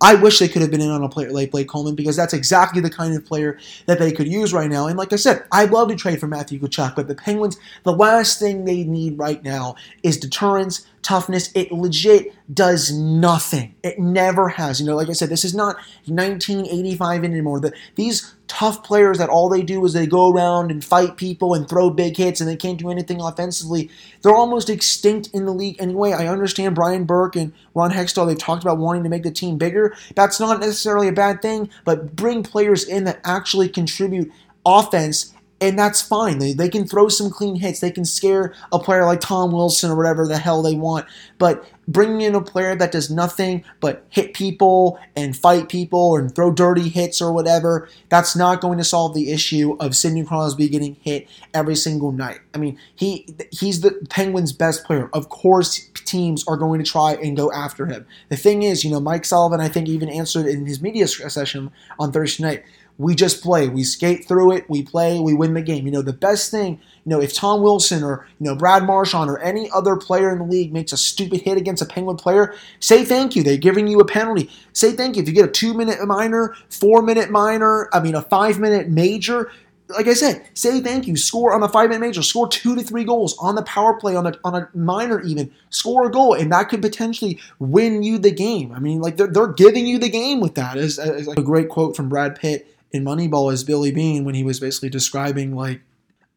I 0.00 0.14
wish 0.14 0.38
they 0.38 0.48
could 0.48 0.62
have 0.62 0.70
been 0.70 0.80
in 0.80 0.90
on 0.90 1.02
a 1.02 1.08
player 1.08 1.30
like 1.30 1.50
Blake 1.50 1.68
Coleman 1.68 1.96
because 1.96 2.16
that's 2.16 2.32
exactly 2.32 2.80
the 2.80 2.90
kind 2.90 3.16
of 3.16 3.24
player 3.24 3.58
that 3.86 3.98
they 3.98 4.12
could 4.12 4.28
use 4.28 4.52
right 4.52 4.70
now. 4.70 4.86
And 4.86 4.96
like 4.96 5.12
I 5.12 5.16
said, 5.16 5.44
I'd 5.50 5.70
love 5.70 5.88
to 5.88 5.96
trade 5.96 6.20
for 6.20 6.28
Matthew 6.28 6.60
Tkachuk, 6.60 6.94
but 6.94 7.08
the 7.08 7.14
Penguins, 7.16 7.58
the 7.82 7.92
last 7.92 8.38
thing 8.38 8.64
they 8.64 8.84
need 8.84 9.18
right 9.18 9.42
now 9.42 9.74
is 10.04 10.16
deterrence, 10.16 10.86
toughness. 11.02 11.50
It 11.54 11.72
legit 11.72 12.32
does 12.52 12.92
nothing. 12.92 13.74
It 13.82 13.98
never 13.98 14.48
has. 14.50 14.80
You 14.80 14.86
know, 14.86 14.96
like 14.96 15.08
I 15.08 15.14
said, 15.14 15.30
this 15.30 15.44
is 15.44 15.54
not 15.54 15.76
1985 16.06 17.24
anymore. 17.24 17.60
The, 17.60 17.72
these 17.96 18.34
tough 18.48 18.82
players 18.82 19.18
that 19.18 19.28
all 19.28 19.48
they 19.48 19.62
do 19.62 19.84
is 19.84 19.92
they 19.92 20.06
go 20.06 20.32
around 20.32 20.70
and 20.70 20.84
fight 20.84 21.16
people 21.16 21.54
and 21.54 21.68
throw 21.68 21.90
big 21.90 22.16
hits 22.16 22.40
and 22.40 22.48
they 22.48 22.56
can't 22.56 22.78
do 22.78 22.90
anything 22.90 23.20
offensively. 23.20 23.90
They're 24.22 24.34
almost 24.34 24.70
extinct 24.70 25.28
in 25.32 25.44
the 25.44 25.52
league 25.52 25.76
anyway. 25.78 26.12
I 26.12 26.26
understand 26.26 26.74
Brian 26.74 27.04
Burke 27.04 27.36
and 27.36 27.52
Ron 27.74 27.92
Hextall, 27.92 28.26
they've 28.26 28.38
talked 28.38 28.62
about 28.64 28.78
wanting 28.78 29.04
to 29.04 29.08
make 29.08 29.22
the 29.22 29.30
team 29.30 29.58
bigger. 29.58 29.94
That's 30.16 30.40
not 30.40 30.60
necessarily 30.60 31.08
a 31.08 31.12
bad 31.12 31.42
thing, 31.42 31.70
but 31.84 32.16
bring 32.16 32.42
players 32.42 32.84
in 32.84 33.04
that 33.04 33.20
actually 33.24 33.68
contribute 33.68 34.32
offense 34.66 35.34
and 35.60 35.78
that's 35.78 36.00
fine. 36.00 36.38
They, 36.38 36.52
they 36.52 36.68
can 36.68 36.86
throw 36.86 37.08
some 37.08 37.30
clean 37.30 37.56
hits. 37.56 37.80
They 37.80 37.90
can 37.90 38.04
scare 38.04 38.54
a 38.70 38.78
player 38.78 39.04
like 39.04 39.20
Tom 39.20 39.50
Wilson 39.50 39.90
or 39.90 39.96
whatever 39.96 40.26
the 40.26 40.38
hell 40.38 40.62
they 40.62 40.74
want. 40.74 41.06
But 41.38 41.64
bringing 41.88 42.20
in 42.20 42.34
a 42.34 42.40
player 42.40 42.76
that 42.76 42.92
does 42.92 43.10
nothing 43.10 43.64
but 43.80 44.04
hit 44.10 44.34
people 44.34 45.00
and 45.16 45.36
fight 45.36 45.68
people 45.68 46.16
and 46.16 46.32
throw 46.32 46.52
dirty 46.52 46.88
hits 46.88 47.20
or 47.20 47.32
whatever, 47.32 47.88
that's 48.08 48.36
not 48.36 48.60
going 48.60 48.78
to 48.78 48.84
solve 48.84 49.14
the 49.14 49.32
issue 49.32 49.76
of 49.80 49.96
Sidney 49.96 50.24
Crosby 50.24 50.68
getting 50.68 50.94
hit 51.02 51.28
every 51.52 51.74
single 51.74 52.12
night. 52.12 52.40
I 52.54 52.58
mean, 52.58 52.78
he 52.94 53.26
he's 53.50 53.80
the 53.80 53.92
Penguins' 54.10 54.52
best 54.52 54.84
player. 54.84 55.10
Of 55.12 55.28
course, 55.28 55.88
teams 56.04 56.46
are 56.46 56.56
going 56.56 56.82
to 56.82 56.88
try 56.88 57.14
and 57.14 57.36
go 57.36 57.50
after 57.50 57.86
him. 57.86 58.06
The 58.28 58.36
thing 58.36 58.62
is, 58.62 58.84
you 58.84 58.90
know, 58.90 59.00
Mike 59.00 59.24
Sullivan, 59.24 59.60
I 59.60 59.68
think, 59.68 59.88
even 59.88 60.08
answered 60.08 60.46
in 60.46 60.66
his 60.66 60.80
media 60.80 61.08
session 61.08 61.72
on 61.98 62.12
Thursday 62.12 62.44
night 62.44 62.64
we 62.98 63.14
just 63.14 63.42
play. 63.42 63.68
We 63.68 63.84
skate 63.84 64.26
through 64.26 64.52
it. 64.52 64.68
We 64.68 64.82
play. 64.82 65.20
We 65.20 65.32
win 65.32 65.54
the 65.54 65.62
game. 65.62 65.86
You 65.86 65.92
know, 65.92 66.02
the 66.02 66.12
best 66.12 66.50
thing, 66.50 66.80
you 67.04 67.10
know, 67.10 67.20
if 67.20 67.32
Tom 67.32 67.62
Wilson 67.62 68.02
or, 68.02 68.26
you 68.40 68.46
know, 68.46 68.56
Brad 68.56 68.84
Marchand 68.84 69.30
or 69.30 69.38
any 69.38 69.70
other 69.70 69.96
player 69.96 70.32
in 70.32 70.38
the 70.38 70.44
league 70.44 70.72
makes 70.72 70.92
a 70.92 70.96
stupid 70.96 71.40
hit 71.40 71.56
against 71.56 71.80
a 71.80 71.86
Penguin 71.86 72.16
player, 72.16 72.54
say 72.80 73.04
thank 73.04 73.36
you. 73.36 73.44
They're 73.44 73.56
giving 73.56 73.86
you 73.86 74.00
a 74.00 74.04
penalty. 74.04 74.50
Say 74.72 74.92
thank 74.92 75.14
you. 75.14 75.22
If 75.22 75.28
you 75.28 75.34
get 75.34 75.48
a 75.48 75.52
two 75.52 75.74
minute 75.74 76.04
minor, 76.06 76.56
four 76.70 77.00
minute 77.02 77.30
minor, 77.30 77.88
I 77.92 78.00
mean, 78.00 78.16
a 78.16 78.22
five 78.22 78.58
minute 78.58 78.88
major, 78.88 79.52
like 79.90 80.08
I 80.08 80.14
said, 80.14 80.44
say 80.54 80.80
thank 80.80 81.06
you. 81.06 81.16
Score 81.16 81.54
on 81.54 81.62
a 81.62 81.68
five 81.68 81.90
minute 81.90 82.00
major. 82.00 82.22
Score 82.22 82.48
two 82.48 82.74
to 82.74 82.82
three 82.82 83.04
goals 83.04 83.38
on 83.38 83.54
the 83.54 83.62
power 83.62 83.94
play 83.94 84.16
on 84.16 84.26
a 84.26 84.34
on 84.42 84.56
a 84.56 84.68
minor 84.76 85.22
even. 85.22 85.52
Score 85.70 86.08
a 86.08 86.10
goal, 86.10 86.34
and 86.34 86.52
that 86.52 86.68
could 86.68 86.82
potentially 86.82 87.38
win 87.60 88.02
you 88.02 88.18
the 88.18 88.32
game. 88.32 88.72
I 88.72 88.80
mean, 88.80 89.00
like 89.00 89.16
they're, 89.16 89.28
they're 89.28 89.52
giving 89.52 89.86
you 89.86 89.98
the 89.98 90.10
game 90.10 90.40
with 90.40 90.56
that. 90.56 90.76
Is 90.76 90.98
a 90.98 91.40
great 91.42 91.68
quote 91.68 91.96
from 91.96 92.08
Brad 92.08 92.36
Pitt 92.38 92.74
in 92.92 93.04
Moneyball 93.04 93.52
as 93.52 93.64
Billy 93.64 93.90
Beane 93.90 94.24
when 94.24 94.34
he 94.34 94.42
was 94.42 94.60
basically 94.60 94.88
describing 94.88 95.54
like 95.54 95.82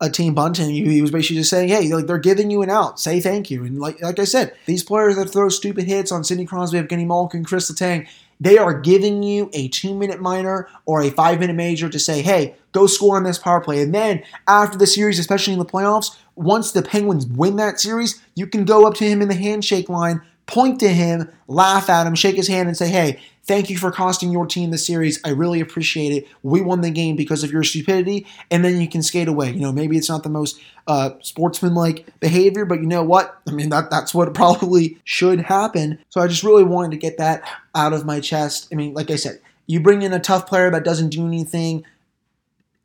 a 0.01 0.09
team 0.09 0.33
bunting 0.33 0.71
you. 0.71 0.89
He 0.89 1.01
was 1.01 1.11
basically 1.11 1.37
just 1.37 1.49
saying, 1.49 1.69
"Hey, 1.69 1.93
like 1.93 2.07
they're 2.07 2.17
giving 2.17 2.49
you 2.49 2.63
an 2.63 2.69
out. 2.69 2.99
Say 2.99 3.21
thank 3.21 3.51
you." 3.51 3.63
And 3.63 3.79
like 3.79 4.01
like 4.01 4.19
I 4.19 4.25
said, 4.25 4.53
these 4.65 4.83
players 4.83 5.15
that 5.15 5.29
throw 5.29 5.47
stupid 5.49 5.85
hits 5.85 6.11
on 6.11 6.23
Sidney 6.23 6.45
Crosby, 6.45 6.79
Evgeny 6.79 7.05
Malkin, 7.05 7.45
Kris 7.45 7.71
Letang, 7.71 8.07
they 8.39 8.57
are 8.57 8.73
giving 8.73 9.21
you 9.21 9.51
a 9.53 9.67
two 9.67 9.93
minute 9.93 10.19
minor 10.19 10.67
or 10.87 11.01
a 11.01 11.11
five 11.11 11.39
minute 11.39 11.55
major 11.55 11.87
to 11.87 11.99
say, 11.99 12.23
"Hey, 12.23 12.55
go 12.71 12.87
score 12.87 13.15
on 13.15 13.23
this 13.23 13.37
power 13.37 13.61
play." 13.61 13.81
And 13.81 13.93
then 13.93 14.23
after 14.47 14.77
the 14.77 14.87
series, 14.87 15.19
especially 15.19 15.53
in 15.53 15.59
the 15.59 15.65
playoffs, 15.65 16.15
once 16.35 16.71
the 16.71 16.81
Penguins 16.81 17.27
win 17.27 17.57
that 17.57 17.79
series, 17.79 18.19
you 18.33 18.47
can 18.47 18.65
go 18.65 18.87
up 18.87 18.95
to 18.95 19.05
him 19.05 19.21
in 19.21 19.27
the 19.27 19.35
handshake 19.35 19.87
line 19.87 20.21
point 20.51 20.79
to 20.81 20.89
him, 20.89 21.29
laugh 21.47 21.89
at 21.89 22.05
him, 22.05 22.15
shake 22.15 22.35
his 22.35 22.47
hand, 22.47 22.67
and 22.67 22.77
say, 22.77 22.89
hey, 22.89 23.19
thank 23.43 23.69
you 23.69 23.77
for 23.77 23.91
costing 23.91 24.31
your 24.31 24.45
team 24.45 24.71
the 24.71 24.77
series. 24.77 25.19
I 25.25 25.29
really 25.29 25.61
appreciate 25.61 26.11
it. 26.11 26.27
We 26.43 26.61
won 26.61 26.81
the 26.81 26.91
game 26.91 27.15
because 27.15 27.43
of 27.43 27.51
your 27.51 27.63
stupidity. 27.63 28.27
And 28.49 28.63
then 28.63 28.79
you 28.79 28.87
can 28.87 29.01
skate 29.01 29.27
away. 29.27 29.51
You 29.51 29.59
know, 29.59 29.71
maybe 29.71 29.97
it's 29.97 30.09
not 30.09 30.23
the 30.23 30.29
most 30.29 30.59
uh, 30.87 31.11
sportsmanlike 31.21 32.19
behavior, 32.19 32.65
but 32.65 32.81
you 32.81 32.87
know 32.87 33.03
what? 33.03 33.39
I 33.47 33.51
mean, 33.51 33.69
that, 33.69 33.89
that's 33.89 34.13
what 34.13 34.33
probably 34.35 34.99
should 35.03 35.41
happen. 35.41 35.99
So 36.09 36.21
I 36.21 36.27
just 36.27 36.43
really 36.43 36.63
wanted 36.63 36.91
to 36.91 36.97
get 36.97 37.17
that 37.17 37.43
out 37.73 37.93
of 37.93 38.05
my 38.05 38.19
chest. 38.19 38.67
I 38.71 38.75
mean, 38.75 38.93
like 38.93 39.09
I 39.09 39.15
said, 39.15 39.41
you 39.67 39.79
bring 39.79 40.01
in 40.01 40.13
a 40.13 40.19
tough 40.19 40.47
player 40.47 40.69
that 40.71 40.83
doesn't 40.83 41.09
do 41.09 41.25
anything 41.25 41.85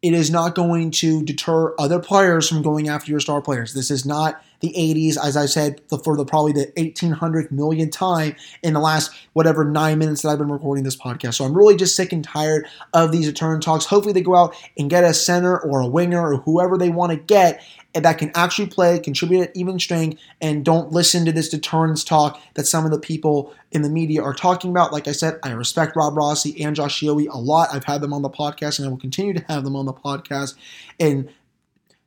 it 0.03 0.13
is 0.13 0.31
not 0.31 0.55
going 0.55 0.91
to 0.93 1.25
deter 1.25 1.75
other 1.81 1.99
players 1.99 2.49
from 2.49 2.63
going 2.63 2.89
after 2.89 3.11
your 3.11 3.19
star 3.19 3.41
players. 3.41 3.75
This 3.75 3.91
is 3.91 4.05
not 4.05 4.41
the 4.61 4.73
80s, 4.77 5.17
as 5.23 5.37
I 5.37 5.47
said, 5.47 5.81
for 6.05 6.17
the 6.17 6.25
probably 6.25 6.53
the 6.53 6.73
1800th 6.77 7.51
million 7.51 7.91
time 7.91 8.37
in 8.63 8.75
the 8.75 8.81
last 8.81 9.13
whatever 9.33 9.65
nine 9.65 9.99
minutes 9.99 10.23
that 10.23 10.31
I've 10.31 10.39
been 10.39 10.51
recording 10.51 10.85
this 10.85 10.97
podcast. 10.97 11.35
So 11.35 11.45
I'm 11.45 11.57
really 11.57 11.77
just 11.77 11.97
sick 11.97 12.13
and 12.13 12.25
tired 12.25 12.67
of 12.93 13.13
these 13.13 13.27
return 13.27 13.61
talks. 13.61 13.85
Hopefully, 13.85 14.13
they 14.13 14.23
go 14.23 14.37
out 14.37 14.55
and 14.79 14.91
get 14.91 15.05
a 15.05 15.15
center 15.15 15.59
or 15.59 15.81
a 15.81 15.87
winger 15.87 16.33
or 16.33 16.39
whoever 16.39 16.77
they 16.79 16.91
want 16.91 17.13
to 17.13 17.19
get 17.19 17.63
that 18.03 18.19
can 18.19 18.31
actually 18.35 18.67
play, 18.67 18.99
contribute 18.99 19.43
at 19.43 19.57
even 19.57 19.79
strength, 19.79 20.21
and 20.41 20.65
don't 20.65 20.93
listen 20.93 21.25
to 21.25 21.33
this 21.33 21.49
deterrence 21.49 22.05
talk 22.05 22.41
that 22.55 22.67
some 22.67 22.85
of 22.85 22.91
the 22.91 22.99
people 22.99 23.55
in 23.73 23.83
the 23.83 23.89
media 23.89 24.23
are 24.23 24.35
talking 24.35 24.71
about. 24.71 24.93
Like 24.93 25.09
I 25.09 25.13
said, 25.13 25.39
I 25.43 25.53
respect 25.53 25.97
Rob 25.97 26.17
Rossi 26.17 26.63
and 26.63 26.77
Josh 26.77 27.01
Yohe 27.01 27.27
a 27.31 27.39
lot. 27.39 27.69
I've 27.73 27.85
had 27.85 28.01
them 28.01 28.13
on 28.13 28.23
the 28.23 28.31
podcast, 28.31 28.79
and 28.79 28.87
I 28.87 28.91
will 28.91 28.99
continue 28.99 29.35
to 29.35 29.45
have 29.49 29.65
them 29.65 29.77
on 29.77 29.87
the 29.87 29.95
podcast 29.95 30.55
in 30.99 31.31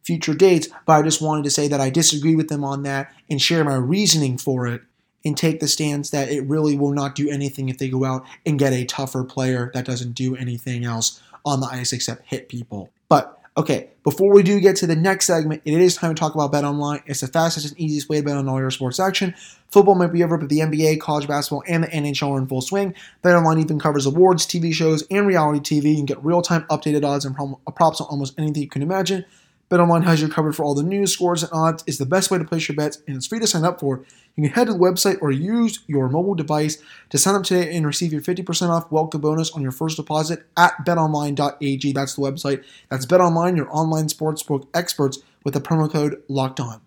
future 0.03 0.33
dates. 0.33 0.67
But 0.85 0.93
I 0.93 1.01
just 1.01 1.21
wanted 1.21 1.43
to 1.43 1.49
say 1.49 1.67
that 1.67 1.81
I 1.81 1.89
disagree 1.89 2.35
with 2.35 2.49
them 2.49 2.63
on 2.63 2.83
that 2.83 3.13
and 3.29 3.41
share 3.41 3.63
my 3.63 3.75
reasoning 3.75 4.37
for 4.37 4.67
it. 4.67 4.81
And 5.25 5.35
take 5.35 5.59
the 5.59 5.67
stance 5.67 6.11
that 6.11 6.29
it 6.29 6.45
really 6.45 6.77
will 6.77 6.93
not 6.93 7.13
do 7.13 7.29
anything 7.29 7.67
if 7.67 7.77
they 7.77 7.89
go 7.89 8.05
out 8.05 8.25
and 8.45 8.57
get 8.57 8.71
a 8.71 8.85
tougher 8.85 9.25
player 9.25 9.69
that 9.73 9.83
doesn't 9.83 10.13
do 10.13 10.33
anything 10.37 10.85
else 10.85 11.21
on 11.43 11.59
the 11.59 11.67
ice 11.67 11.91
except 11.91 12.25
hit 12.25 12.47
people. 12.47 12.89
But 13.09 13.39
Okay, 13.59 13.89
before 14.03 14.33
we 14.33 14.41
do 14.41 14.57
get 14.61 14.77
to 14.77 14.87
the 14.87 14.95
next 14.95 15.25
segment, 15.25 15.61
it 15.65 15.73
is 15.73 15.97
time 15.97 16.15
to 16.15 16.19
talk 16.19 16.33
about 16.33 16.49
Bet 16.49 16.63
Online. 16.63 17.03
It's 17.05 17.19
the 17.19 17.27
fastest 17.27 17.67
and 17.67 17.77
easiest 17.77 18.07
way 18.07 18.19
to 18.19 18.23
bet 18.23 18.37
on 18.37 18.47
all 18.47 18.57
your 18.57 18.71
sports 18.71 19.01
action. 19.01 19.35
Football 19.69 19.95
might 19.95 20.13
be 20.13 20.23
over, 20.23 20.37
but 20.37 20.47
the 20.47 20.59
NBA, 20.59 21.01
college 21.01 21.27
basketball, 21.27 21.63
and 21.67 21.83
the 21.83 21.87
NHL 21.89 22.31
are 22.31 22.37
in 22.37 22.47
full 22.47 22.61
swing. 22.61 22.95
Bet 23.21 23.35
Online 23.35 23.59
even 23.59 23.77
covers 23.77 24.05
awards, 24.05 24.45
TV 24.45 24.73
shows, 24.73 25.03
and 25.11 25.27
reality 25.27 25.59
TV. 25.59 25.89
You 25.89 25.97
can 25.97 26.05
get 26.05 26.23
real 26.23 26.41
time 26.41 26.63
updated 26.69 27.03
odds 27.03 27.25
and 27.25 27.35
props 27.75 27.99
on 27.99 28.07
almost 28.07 28.39
anything 28.39 28.61
you 28.61 28.69
can 28.69 28.81
imagine. 28.81 29.25
BetOnline 29.69 30.03
has 30.03 30.19
you 30.19 30.27
covered 30.27 30.55
for 30.55 30.63
all 30.63 30.73
the 30.73 30.81
news, 30.81 31.13
scores, 31.13 31.43
and 31.43 31.51
odds. 31.53 31.83
It's 31.85 31.99
the 31.99 32.05
best 32.05 32.31
way 32.31 32.39
to 32.39 32.43
place 32.43 32.67
your 32.67 32.75
bets, 32.75 33.03
and 33.07 33.15
it's 33.15 33.27
free 33.27 33.39
to 33.39 33.45
sign 33.45 33.63
up 33.63 33.79
for. 33.79 34.03
You 34.35 34.43
can 34.43 34.53
head 34.53 34.65
to 34.65 34.73
the 34.73 34.79
website 34.79 35.19
or 35.21 35.31
use 35.31 35.81
your 35.85 36.09
mobile 36.09 36.33
device 36.33 36.81
to 37.11 37.19
sign 37.19 37.35
up 37.35 37.43
today 37.43 37.75
and 37.75 37.85
receive 37.85 38.11
your 38.11 38.21
50% 38.21 38.69
off 38.69 38.91
welcome 38.91 39.21
bonus 39.21 39.51
on 39.51 39.61
your 39.61 39.71
first 39.71 39.97
deposit 39.97 40.47
at 40.57 40.73
betonline.ag. 40.83 41.91
That's 41.91 42.15
the 42.15 42.21
website. 42.21 42.63
That's 42.89 43.05
BetOnline, 43.05 43.57
your 43.57 43.69
online 43.69 44.07
sportsbook 44.07 44.67
experts, 44.73 45.19
with 45.45 45.53
the 45.53 45.61
promo 45.61 45.89
code 45.91 46.23
Locked 46.27 46.59
On. 46.59 46.81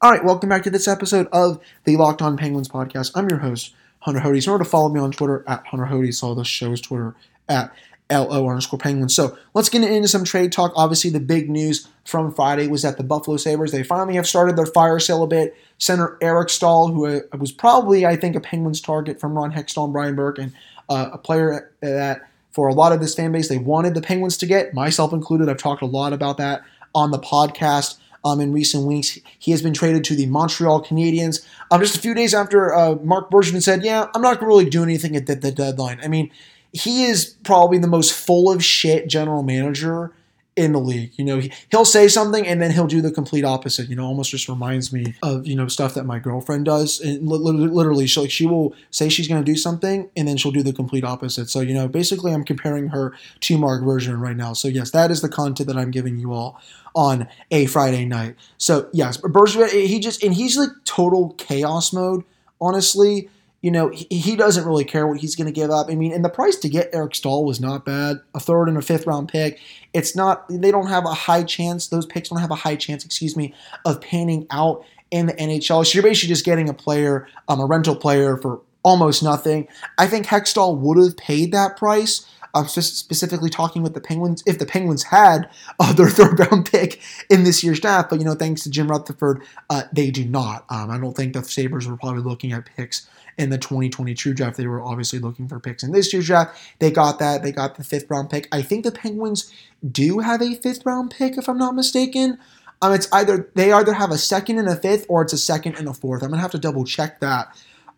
All 0.00 0.12
right, 0.12 0.24
welcome 0.24 0.48
back 0.48 0.62
to 0.62 0.70
this 0.70 0.86
episode 0.86 1.26
of 1.32 1.58
the 1.84 1.96
Locked 1.96 2.22
On 2.22 2.36
Penguins 2.36 2.68
podcast. 2.68 3.10
I'm 3.16 3.28
your 3.28 3.40
host, 3.40 3.74
Hunter 4.00 4.20
Hodes. 4.20 4.46
Remember 4.46 4.62
to 4.62 4.70
follow 4.70 4.90
me 4.90 5.00
on 5.00 5.10
Twitter 5.10 5.42
at 5.48 5.66
Hunter 5.66 5.86
Hodes. 5.86 6.20
Follow 6.20 6.36
the 6.36 6.44
show's 6.44 6.80
Twitter 6.80 7.16
at 7.48 7.72
LO 8.10 8.48
underscore 8.48 8.78
Penguins. 8.78 9.14
So 9.16 9.36
let's 9.54 9.68
get 9.68 9.82
into 9.82 10.08
some 10.08 10.24
trade 10.24 10.52
talk. 10.52 10.72
Obviously, 10.76 11.10
the 11.10 11.20
big 11.20 11.50
news 11.50 11.88
from 12.04 12.32
Friday 12.32 12.68
was 12.68 12.82
that 12.82 12.98
the 12.98 13.02
Buffalo 13.02 13.36
Sabres, 13.36 13.72
they 13.72 13.82
finally 13.82 14.14
have 14.14 14.28
started 14.28 14.56
their 14.56 14.66
fire 14.66 15.00
sale 15.00 15.22
a 15.24 15.26
bit. 15.26 15.56
Center 15.78 16.16
Eric 16.20 16.48
Staal, 16.48 16.88
who 16.88 17.06
uh, 17.06 17.20
was 17.38 17.50
probably, 17.50 18.06
I 18.06 18.16
think, 18.16 18.36
a 18.36 18.40
Penguins 18.40 18.80
target 18.80 19.20
from 19.20 19.34
Ron 19.34 19.52
Hextall 19.52 19.84
and 19.84 19.92
Brian 19.92 20.14
Burke, 20.14 20.38
and 20.38 20.52
uh, 20.88 21.10
a 21.12 21.18
player 21.18 21.72
that 21.80 22.22
for 22.52 22.68
a 22.68 22.74
lot 22.74 22.92
of 22.92 23.00
this 23.00 23.14
fan 23.14 23.32
base, 23.32 23.48
they 23.48 23.58
wanted 23.58 23.94
the 23.94 24.00
Penguins 24.00 24.36
to 24.38 24.46
get, 24.46 24.72
myself 24.72 25.12
included. 25.12 25.48
I've 25.48 25.58
talked 25.58 25.82
a 25.82 25.86
lot 25.86 26.12
about 26.12 26.38
that 26.38 26.62
on 26.94 27.10
the 27.10 27.18
podcast. 27.18 27.98
Um, 28.24 28.40
in 28.40 28.52
recent 28.52 28.88
weeks. 28.88 29.20
He 29.38 29.52
has 29.52 29.62
been 29.62 29.72
traded 29.72 30.02
to 30.04 30.16
the 30.16 30.26
Montreal 30.26 30.82
Canadiens. 30.82 31.46
Um, 31.70 31.80
just 31.80 31.94
a 31.94 32.00
few 32.00 32.12
days 32.12 32.34
after 32.34 32.74
uh, 32.74 32.96
Marc 32.96 33.30
Bergevin 33.30 33.62
said, 33.62 33.84
"Yeah, 33.84 34.06
I'm 34.16 34.22
not 34.22 34.42
really 34.42 34.68
doing 34.68 34.88
anything 34.88 35.14
at 35.14 35.26
the, 35.26 35.36
the 35.36 35.52
deadline." 35.52 36.00
I 36.02 36.08
mean, 36.08 36.32
he 36.76 37.04
is 37.04 37.36
probably 37.44 37.78
the 37.78 37.88
most 37.88 38.12
full 38.12 38.52
of 38.52 38.64
shit 38.64 39.08
general 39.08 39.42
manager 39.42 40.12
in 40.56 40.72
the 40.72 40.80
league. 40.80 41.12
You 41.16 41.24
know, 41.24 41.38
he, 41.38 41.52
will 41.72 41.84
say 41.84 42.08
something 42.08 42.46
and 42.46 42.60
then 42.60 42.70
he'll 42.70 42.86
do 42.86 43.02
the 43.02 43.12
complete 43.12 43.44
opposite. 43.44 43.88
You 43.90 43.96
know, 43.96 44.06
almost 44.06 44.30
just 44.30 44.48
reminds 44.48 44.92
me 44.92 45.14
of 45.22 45.46
you 45.46 45.54
know 45.54 45.68
stuff 45.68 45.94
that 45.94 46.04
my 46.04 46.18
girlfriend 46.18 46.64
does. 46.64 46.98
And 47.00 47.28
literally, 47.28 48.06
she 48.06 48.20
like 48.20 48.30
she 48.30 48.46
will 48.46 48.74
say 48.90 49.08
she's 49.08 49.28
going 49.28 49.44
to 49.44 49.44
do 49.44 49.56
something 49.56 50.08
and 50.16 50.26
then 50.26 50.38
she'll 50.38 50.52
do 50.52 50.62
the 50.62 50.72
complete 50.72 51.04
opposite. 51.04 51.50
So 51.50 51.60
you 51.60 51.74
know, 51.74 51.86
basically, 51.88 52.32
I'm 52.32 52.44
comparing 52.44 52.88
her 52.88 53.12
to 53.40 53.58
Marc 53.58 53.82
Bergevin 53.82 54.18
right 54.18 54.36
now. 54.36 54.54
So 54.54 54.68
yes, 54.68 54.90
that 54.92 55.10
is 55.10 55.20
the 55.20 55.28
content 55.28 55.68
that 55.68 55.76
I'm 55.76 55.90
giving 55.90 56.18
you 56.18 56.32
all 56.32 56.58
on 56.94 57.28
a 57.50 57.66
Friday 57.66 58.06
night. 58.06 58.36
So 58.56 58.88
yes, 58.92 59.18
Bergevin, 59.18 59.68
he 59.86 60.00
just 60.00 60.22
and 60.24 60.32
he's 60.32 60.56
like 60.56 60.70
total 60.84 61.34
chaos 61.34 61.92
mode. 61.92 62.24
Honestly, 62.58 63.28
you 63.62 63.70
know, 63.70 63.88
he, 63.88 64.06
he 64.10 64.36
doesn't 64.36 64.66
really 64.66 64.84
care 64.84 65.06
what 65.06 65.18
he's 65.18 65.34
going 65.34 65.46
to 65.46 65.52
give 65.52 65.70
up. 65.70 65.88
I 65.90 65.94
mean, 65.94 66.12
and 66.12 66.24
the 66.24 66.28
price 66.28 66.56
to 66.56 66.68
get 66.68 66.90
Eric 66.92 67.14
Staal 67.14 67.44
was 67.44 67.60
not 67.60 67.84
bad. 67.84 68.20
A 68.34 68.40
third 68.40 68.68
and 68.68 68.76
a 68.76 68.82
fifth 68.82 69.06
round 69.06 69.28
pick. 69.28 69.60
It's 69.92 70.14
not, 70.14 70.44
they 70.48 70.70
don't 70.70 70.88
have 70.88 71.04
a 71.04 71.14
high 71.14 71.42
chance, 71.42 71.88
those 71.88 72.06
picks 72.06 72.28
don't 72.28 72.40
have 72.40 72.50
a 72.50 72.56
high 72.56 72.76
chance, 72.76 73.04
excuse 73.04 73.36
me, 73.36 73.54
of 73.84 74.00
panning 74.00 74.46
out 74.50 74.84
in 75.10 75.26
the 75.26 75.32
NHL. 75.34 75.86
So 75.86 75.94
you're 75.94 76.02
basically 76.02 76.28
just 76.28 76.44
getting 76.44 76.68
a 76.68 76.74
player, 76.74 77.28
um, 77.48 77.60
a 77.60 77.66
rental 77.66 77.96
player 77.96 78.36
for 78.36 78.60
almost 78.82 79.22
nothing. 79.22 79.66
I 79.98 80.06
think 80.06 80.26
Hextall 80.26 80.78
would 80.78 80.98
have 80.98 81.16
paid 81.16 81.52
that 81.52 81.76
price. 81.76 82.24
I'm 82.56 82.66
specifically 82.68 83.50
talking 83.50 83.82
with 83.82 83.94
the 83.94 84.00
Penguins. 84.00 84.42
If 84.46 84.58
the 84.58 84.66
Penguins 84.66 85.04
had 85.04 85.48
uh, 85.78 85.92
their 85.92 86.08
third 86.08 86.38
round 86.38 86.70
pick 86.70 87.00
in 87.30 87.44
this 87.44 87.62
year's 87.62 87.80
draft, 87.80 88.10
but 88.10 88.18
you 88.18 88.24
know, 88.24 88.34
thanks 88.34 88.62
to 88.62 88.70
Jim 88.70 88.88
Rutherford, 88.88 89.42
uh, 89.70 89.82
they 89.92 90.10
do 90.10 90.24
not. 90.24 90.64
Um, 90.70 90.90
I 90.90 90.98
don't 90.98 91.16
think 91.16 91.34
the 91.34 91.44
Sabres 91.44 91.86
were 91.86 91.96
probably 91.96 92.22
looking 92.22 92.52
at 92.52 92.66
picks 92.76 93.08
in 93.38 93.50
the 93.50 93.58
2022 93.58 94.34
draft. 94.34 94.56
They 94.56 94.66
were 94.66 94.82
obviously 94.82 95.18
looking 95.18 95.48
for 95.48 95.60
picks 95.60 95.82
in 95.82 95.92
this 95.92 96.12
year's 96.12 96.26
draft. 96.26 96.58
They 96.78 96.90
got 96.90 97.18
that. 97.18 97.42
They 97.42 97.52
got 97.52 97.76
the 97.76 97.84
fifth 97.84 98.06
round 98.08 98.30
pick. 98.30 98.48
I 98.50 98.62
think 98.62 98.84
the 98.84 98.92
Penguins 98.92 99.52
do 99.90 100.20
have 100.20 100.40
a 100.40 100.54
fifth 100.54 100.86
round 100.86 101.10
pick, 101.10 101.36
if 101.36 101.48
I'm 101.48 101.58
not 101.58 101.74
mistaken. 101.74 102.38
Um, 102.82 102.92
it's 102.92 103.10
either 103.12 103.50
they 103.54 103.72
either 103.72 103.94
have 103.94 104.10
a 104.10 104.18
second 104.18 104.58
and 104.58 104.68
a 104.68 104.76
fifth, 104.76 105.06
or 105.08 105.22
it's 105.22 105.32
a 105.32 105.38
second 105.38 105.76
and 105.76 105.88
a 105.88 105.94
fourth. 105.94 106.22
I'm 106.22 106.30
gonna 106.30 106.42
have 106.42 106.50
to 106.52 106.58
double 106.58 106.84
check 106.84 107.20
that. 107.20 107.48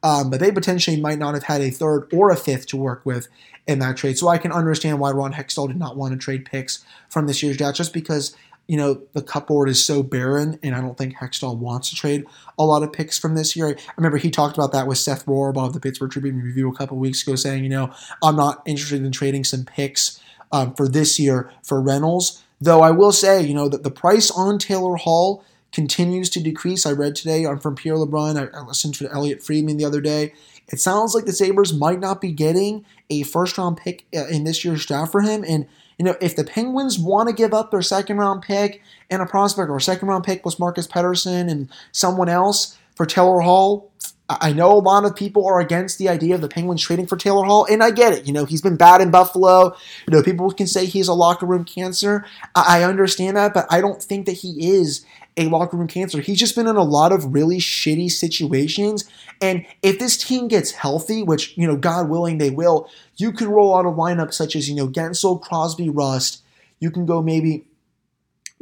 Um, 0.02 0.31
but 0.31 0.40
they 0.40 0.52
potentially 0.52 1.00
might 1.00 1.19
not 1.19 1.35
have 1.35 1.43
had 1.45 1.61
a 1.61 1.71
third 1.71 2.09
or 2.12 2.31
a 2.31 2.37
fifth 2.37 2.67
to 2.69 2.76
work 2.76 3.05
with 3.05 3.28
in 3.67 3.81
that 3.81 3.97
trade. 3.97 4.17
So 4.17 4.28
I 4.28 4.38
can 4.38 4.52
understand 4.52 5.00
why 5.00 5.11
Ron 5.11 5.33
Hextall 5.33 5.69
did 5.69 5.76
not 5.76 5.97
want 5.97 6.12
to 6.12 6.19
trade 6.19 6.45
picks 6.45 6.85
from 7.09 7.26
this 7.26 7.43
year's 7.43 7.57
draft, 7.57 7.76
just 7.76 7.93
because 7.93 8.37
you 8.69 8.76
know, 8.76 9.00
the 9.14 9.23
cupboard 9.23 9.69
is 9.71 9.85
so 9.85 10.02
barren, 10.02 10.59
and 10.62 10.75
I 10.75 10.83
don't 10.83 10.97
think 10.97 11.17
Hextall 11.17 11.57
wants 11.57 11.88
to 11.88 11.97
trade 11.97 12.26
a 12.59 12.64
lot 12.64 12.83
of 12.83 12.93
picks 12.93 13.19
from 13.19 13.35
this 13.35 13.57
year. 13.57 13.69
I 13.69 13.93
remember 13.97 14.19
he 14.19 14.31
talked 14.31 14.59
about 14.59 14.73
that 14.73 14.87
with 14.87 14.99
Seth 14.99 15.25
Rorabaugh 15.25 15.69
of 15.69 15.73
the 15.73 15.81
Pittsburgh 15.81 16.11
Tribune 16.11 16.43
Review 16.43 16.71
a 16.71 16.76
couple 16.76 16.99
weeks 16.99 17.23
ago, 17.23 17.35
saying, 17.35 17.64
you 17.64 17.71
know, 17.71 17.90
I'm 18.23 18.37
not 18.37 18.62
interested 18.67 19.02
in 19.02 19.11
trading 19.11 19.45
some 19.45 19.64
picks 19.64 20.21
um, 20.52 20.75
for 20.75 20.87
this 20.87 21.19
year 21.19 21.50
for 21.62 21.81
Reynolds. 21.81 22.45
Though 22.61 22.83
I 22.83 22.90
will 22.90 23.12
say, 23.12 23.43
you 23.43 23.55
know, 23.55 23.71
that 23.71 23.85
the 23.85 23.90
price 23.90 24.31
on 24.31 24.59
Taylor 24.59 24.97
Hall 24.97 25.43
continues 25.73 26.31
to 26.31 26.41
decrease. 26.41 26.87
I 26.87 26.93
read 26.93 27.15
today 27.15 27.45
on 27.45 27.59
from 27.59 27.75
Pierre 27.75 27.97
LeBrun. 27.97 28.37
I, 28.37 28.57
I 28.57 28.63
listened 28.63 28.95
to 28.97 29.11
Elliot 29.13 29.43
Friedman 29.43 29.77
the 29.77 29.85
other 29.85 30.01
day. 30.01 30.33
It 30.69 30.81
sounds 30.81 31.15
like 31.15 31.25
the 31.25 31.33
Sabres 31.33 31.73
might 31.73 32.01
not 32.01 32.21
be 32.21 32.33
getting 32.33 32.85
a 33.11 33.23
first 33.23 33.59
round 33.59 33.77
pick 33.79 34.05
uh, 34.15 34.27
in 34.27 34.45
this 34.45 34.65
year's 34.65 34.85
draft 34.85 35.13
for 35.13 35.23
him. 35.23 35.45
And 35.47 35.67
you 35.99 36.05
know, 36.05 36.17
if 36.21 36.37
the 36.37 36.45
Penguins 36.45 36.99
want 36.99 37.29
to 37.29 37.35
give 37.35 37.53
up 37.53 37.71
their 37.71 37.83
second 37.83 38.19
round 38.19 38.43
pick 38.43 38.83
and 39.11 39.21
a 39.21 39.27
prospect 39.27 39.69
or 39.69 39.77
a 39.77 39.81
second 39.81 40.09
round 40.09 40.25
pick 40.25 40.43
plus 40.43 40.59
Marcus 40.59 40.87
Pettersson 40.87 41.51
and 41.51 41.69
someone 41.91 42.29
else 42.29 42.79
for 42.95 43.05
Taylor 43.05 43.41
Hall, 43.41 43.91
I 44.31 44.53
know 44.53 44.73
a 44.73 44.79
lot 44.79 45.07
of 45.07 45.17
people 45.17 45.47
are 45.47 45.59
against 45.59 45.99
the 45.99 46.09
idea 46.09 46.35
of 46.35 46.43
the 46.43 46.49
Penguins 46.49 46.83
trading 46.83 47.07
for 47.07 47.17
Taylor 47.17 47.47
Hall, 47.47 47.67
and 47.69 47.83
I 47.83 47.91
get 47.91 48.13
it. 48.13 48.27
You 48.27 48.35
know, 48.35 48.45
he's 48.45 48.61
been 48.61 48.77
bad 48.77 49.01
in 49.01 49.11
Buffalo. 49.11 49.75
You 50.07 50.13
know, 50.13 50.23
people 50.23 50.51
can 50.51 50.67
say 50.67 50.85
he's 50.85 51.09
a 51.09 51.15
locker 51.15 51.47
room 51.47 51.65
cancer. 51.65 52.27
I 52.55 52.83
understand 52.83 53.39
that, 53.39 53.55
but 53.55 53.67
I 53.71 53.81
don't 53.81 54.03
think 54.03 54.27
that 54.27 54.33
he 54.33 54.71
is 54.71 55.05
a 55.38 55.49
locker 55.49 55.76
room 55.76 55.87
cancer. 55.87 56.21
He's 56.21 56.38
just 56.38 56.57
been 56.57 56.66
in 56.66 56.76
a 56.76 56.83
lot 56.83 57.12
of 57.12 57.33
really 57.33 57.59
shitty 57.59 58.11
situations. 58.11 59.09
And 59.40 59.64
if 59.83 59.99
this 59.99 60.16
team 60.16 60.49
gets 60.49 60.73
healthy, 60.73 61.23
which, 61.23 61.57
you 61.57 61.66
know, 61.66 61.76
God 61.76 62.09
willing 62.09 62.38
they 62.38 62.50
will, 62.50 62.90
you 63.16 63.33
can 63.33 63.49
roll 63.49 63.76
out 63.76 63.87
a 63.87 63.90
lineup 63.90 64.35
such 64.35 64.57
as, 64.57 64.68
you 64.68 64.75
know, 64.75 64.88
Guentzel, 64.88 65.40
Crosby, 65.40 65.88
Rust. 65.88 66.42
You 66.80 66.90
can 66.90 67.07
go 67.07 67.23
maybe 67.23 67.64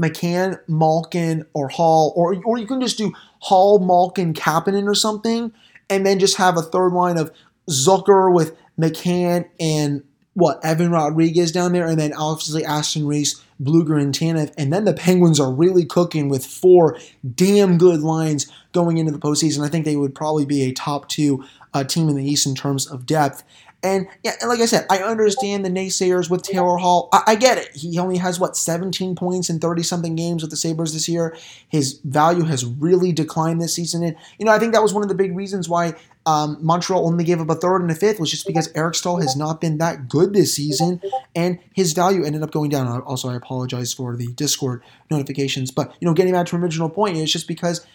McCann, 0.01 0.61
Malkin, 0.69 1.47
or 1.55 1.69
Hall, 1.69 2.13
or, 2.15 2.41
or 2.45 2.59
you 2.59 2.67
can 2.67 2.81
just 2.81 2.99
do 2.99 3.13
Hall, 3.41 3.79
Malkin, 3.79 4.35
Kapanen 4.35 4.87
or 4.87 4.95
something, 4.95 5.53
and 5.89 6.05
then 6.05 6.19
just 6.19 6.37
have 6.37 6.57
a 6.57 6.63
third 6.63 6.93
line 6.93 7.17
of 7.17 7.33
Zucker 7.71 8.33
with 8.33 8.55
McCann 8.79 9.49
and 9.59 10.03
what 10.37 10.63
Evan 10.63 10.91
Rodrigues 10.91 11.51
down 11.51 11.73
there, 11.73 11.87
and 11.87 11.99
then 11.99 12.13
obviously 12.13 12.63
Aston 12.63 13.07
Reese, 13.07 13.43
Blueger, 13.61 13.99
and 13.99 14.15
Tanev. 14.15 14.53
And 14.59 14.71
then 14.71 14.85
the 14.85 14.93
Penguins 14.93 15.41
are 15.41 15.51
really 15.51 15.87
cooking 15.87 16.29
with 16.29 16.45
four 16.45 16.99
damn 17.35 17.79
good 17.79 18.01
lines 18.01 18.47
going 18.73 18.99
into 18.99 19.13
the 19.13 19.19
postseason. 19.19 19.65
I 19.65 19.71
think 19.71 19.87
they 19.87 19.97
would 19.97 20.15
probably 20.15 20.45
be 20.45 20.65
a 20.65 20.73
top 20.73 21.09
two 21.09 21.43
uh, 21.73 21.85
team 21.85 22.11
in 22.11 22.17
the 22.17 22.25
East 22.25 22.47
in 22.47 22.55
terms 22.55 22.87
of 22.87 23.07
depth. 23.07 23.45
And 23.87 24.09
yeah, 24.25 24.33
like 24.47 24.59
I 24.59 24.67
said, 24.67 24.85
I 24.91 24.99
understand 24.99 25.65
the 25.65 25.71
naysayers 25.71 26.29
with 26.29 26.43
Taylor 26.43 26.77
Hall. 26.77 27.09
I, 27.13 27.23
I 27.29 27.35
get 27.37 27.57
it. 27.57 27.75
He 27.77 27.99
only 28.01 28.17
has 28.17 28.41
what 28.41 28.57
17 28.57 29.15
points 29.15 29.49
in 29.49 29.61
30 29.61 29.85
something 29.85 30.17
games 30.17 30.43
with 30.43 30.51
the 30.51 30.57
Sabres 30.57 30.93
this 30.93 31.09
year. 31.09 31.37
His 31.69 32.01
value 32.05 32.43
has 32.45 32.65
really 32.65 33.13
declined 33.13 33.63
this 33.63 33.75
season. 33.75 34.03
And 34.03 34.17
you 34.39 34.45
know, 34.45 34.51
I 34.51 34.59
think 34.59 34.73
that 34.73 34.83
was 34.83 34.93
one 34.93 35.05
of 35.05 35.09
the 35.09 35.15
big 35.15 35.37
reasons 35.37 35.69
why 35.69 35.95
um, 36.27 36.59
Montreal 36.61 37.07
only 37.07 37.23
gave 37.23 37.41
up 37.41 37.49
a 37.49 37.55
third 37.55 37.81
and 37.81 37.91
a 37.93 37.95
fifth 37.95 38.19
was 38.19 38.33
just 38.33 38.45
because 38.45 38.69
Eric 38.75 38.97
Staal 38.97 39.21
has 39.21 39.37
not 39.37 39.61
been 39.61 39.79
that 39.79 40.09
good 40.09 40.35
this 40.35 40.53
season, 40.53 41.01
and 41.37 41.61
his 41.73 41.93
value 41.93 42.25
ended 42.25 42.43
up 42.43 42.51
going 42.51 42.69
down. 42.69 42.89
Also, 43.03 43.29
I 43.29 43.37
apologize 43.37 43.93
for 43.93 44.17
the 44.17 44.33
Discord 44.33 44.83
notifications, 45.09 45.71
but 45.71 45.95
you 46.01 46.07
know, 46.07 46.15
getting 46.15 46.33
back 46.33 46.47
to 46.47 46.57
original 46.57 46.91
point, 46.91 47.17
it's 47.17 47.31
just 47.31 47.47
because 47.47 47.87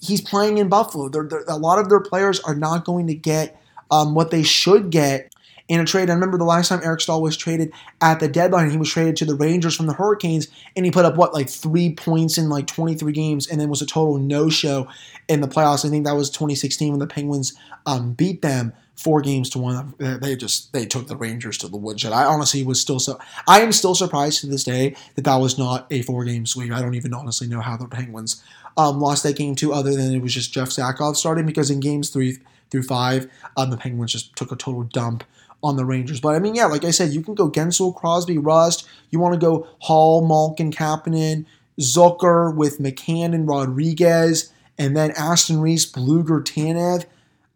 he's 0.00 0.20
playing 0.20 0.58
in 0.58 0.68
Buffalo. 0.68 1.08
They're, 1.08 1.26
they're, 1.26 1.44
a 1.48 1.56
lot 1.56 1.80
of 1.80 1.88
their 1.88 1.98
players 1.98 2.38
are 2.40 2.54
not 2.54 2.84
going 2.84 3.08
to 3.08 3.14
get 3.14 3.60
um, 3.90 4.14
what 4.14 4.30
they 4.30 4.44
should 4.44 4.90
get 4.90 5.34
in 5.70 5.78
a 5.78 5.84
trade. 5.84 6.10
I 6.10 6.14
remember 6.14 6.36
the 6.36 6.44
last 6.44 6.68
time 6.68 6.80
Eric 6.82 7.00
Staal 7.00 7.22
was 7.22 7.36
traded 7.36 7.72
at 8.00 8.18
the 8.18 8.26
deadline, 8.26 8.70
he 8.70 8.76
was 8.76 8.90
traded 8.90 9.16
to 9.18 9.24
the 9.24 9.36
Rangers 9.36 9.76
from 9.76 9.86
the 9.86 9.94
Hurricanes, 9.94 10.48
and 10.74 10.84
he 10.84 10.90
put 10.90 11.04
up 11.04 11.16
what 11.16 11.32
like 11.32 11.48
three 11.48 11.94
points 11.94 12.36
in 12.36 12.48
like 12.48 12.66
23 12.66 13.12
games, 13.12 13.46
and 13.46 13.60
then 13.60 13.70
was 13.70 13.80
a 13.80 13.86
total 13.86 14.18
no-show 14.18 14.88
in 15.28 15.40
the 15.40 15.46
playoffs. 15.46 15.86
I 15.86 15.88
think 15.88 16.04
that 16.06 16.16
was 16.16 16.28
2016 16.28 16.90
when 16.90 16.98
the 16.98 17.06
Penguins 17.06 17.54
um, 17.86 18.14
beat 18.14 18.42
them 18.42 18.72
four 18.96 19.20
games 19.20 19.48
to 19.50 19.60
one. 19.60 19.94
They 19.98 20.34
just 20.34 20.72
they 20.72 20.86
took 20.86 21.06
the 21.06 21.16
Rangers 21.16 21.56
to 21.58 21.68
the 21.68 21.76
woodshed. 21.76 22.12
I 22.12 22.24
honestly 22.24 22.64
was 22.64 22.80
still 22.80 22.98
so 22.98 23.20
I 23.46 23.60
am 23.60 23.70
still 23.70 23.94
surprised 23.94 24.40
to 24.40 24.48
this 24.48 24.64
day 24.64 24.96
that 25.14 25.24
that 25.24 25.36
was 25.36 25.56
not 25.56 25.86
a 25.92 26.02
four 26.02 26.24
game 26.24 26.46
sweep. 26.46 26.72
I 26.72 26.82
don't 26.82 26.96
even 26.96 27.14
honestly 27.14 27.46
know 27.46 27.60
how 27.60 27.76
the 27.76 27.86
Penguins 27.86 28.42
um, 28.76 29.00
lost 29.00 29.22
that 29.22 29.36
game 29.36 29.54
to, 29.56 29.72
other 29.72 29.94
than 29.94 30.12
it 30.12 30.20
was 30.20 30.34
just 30.34 30.52
Jeff 30.52 30.70
Zatkoff 30.70 31.14
starting 31.14 31.46
because 31.46 31.70
in 31.70 31.78
games 31.78 32.10
three 32.10 32.38
through 32.70 32.82
five, 32.82 33.30
um, 33.56 33.70
the 33.70 33.76
Penguins 33.76 34.10
just 34.10 34.34
took 34.34 34.50
a 34.50 34.56
total 34.56 34.82
dump 34.82 35.22
on 35.62 35.76
the 35.76 35.84
Rangers. 35.84 36.20
But 36.20 36.34
I 36.34 36.38
mean, 36.38 36.54
yeah, 36.54 36.66
like 36.66 36.84
I 36.84 36.90
said, 36.90 37.10
you 37.10 37.22
can 37.22 37.34
go 37.34 37.50
Guentzel, 37.50 37.94
Crosby, 37.94 38.38
Rust. 38.38 38.86
You 39.10 39.18
want 39.18 39.34
to 39.34 39.40
go 39.40 39.66
Hall, 39.80 40.26
Malkin, 40.26 40.72
Kapanen, 40.72 41.46
Zucker 41.78 42.54
with 42.54 42.78
McCann 42.78 43.34
and 43.34 43.48
Rodrigues, 43.48 44.52
and 44.78 44.96
then 44.96 45.12
Aston 45.12 45.60
Reese, 45.60 45.90
Blueger, 45.90 46.42
Tanev. 46.42 47.04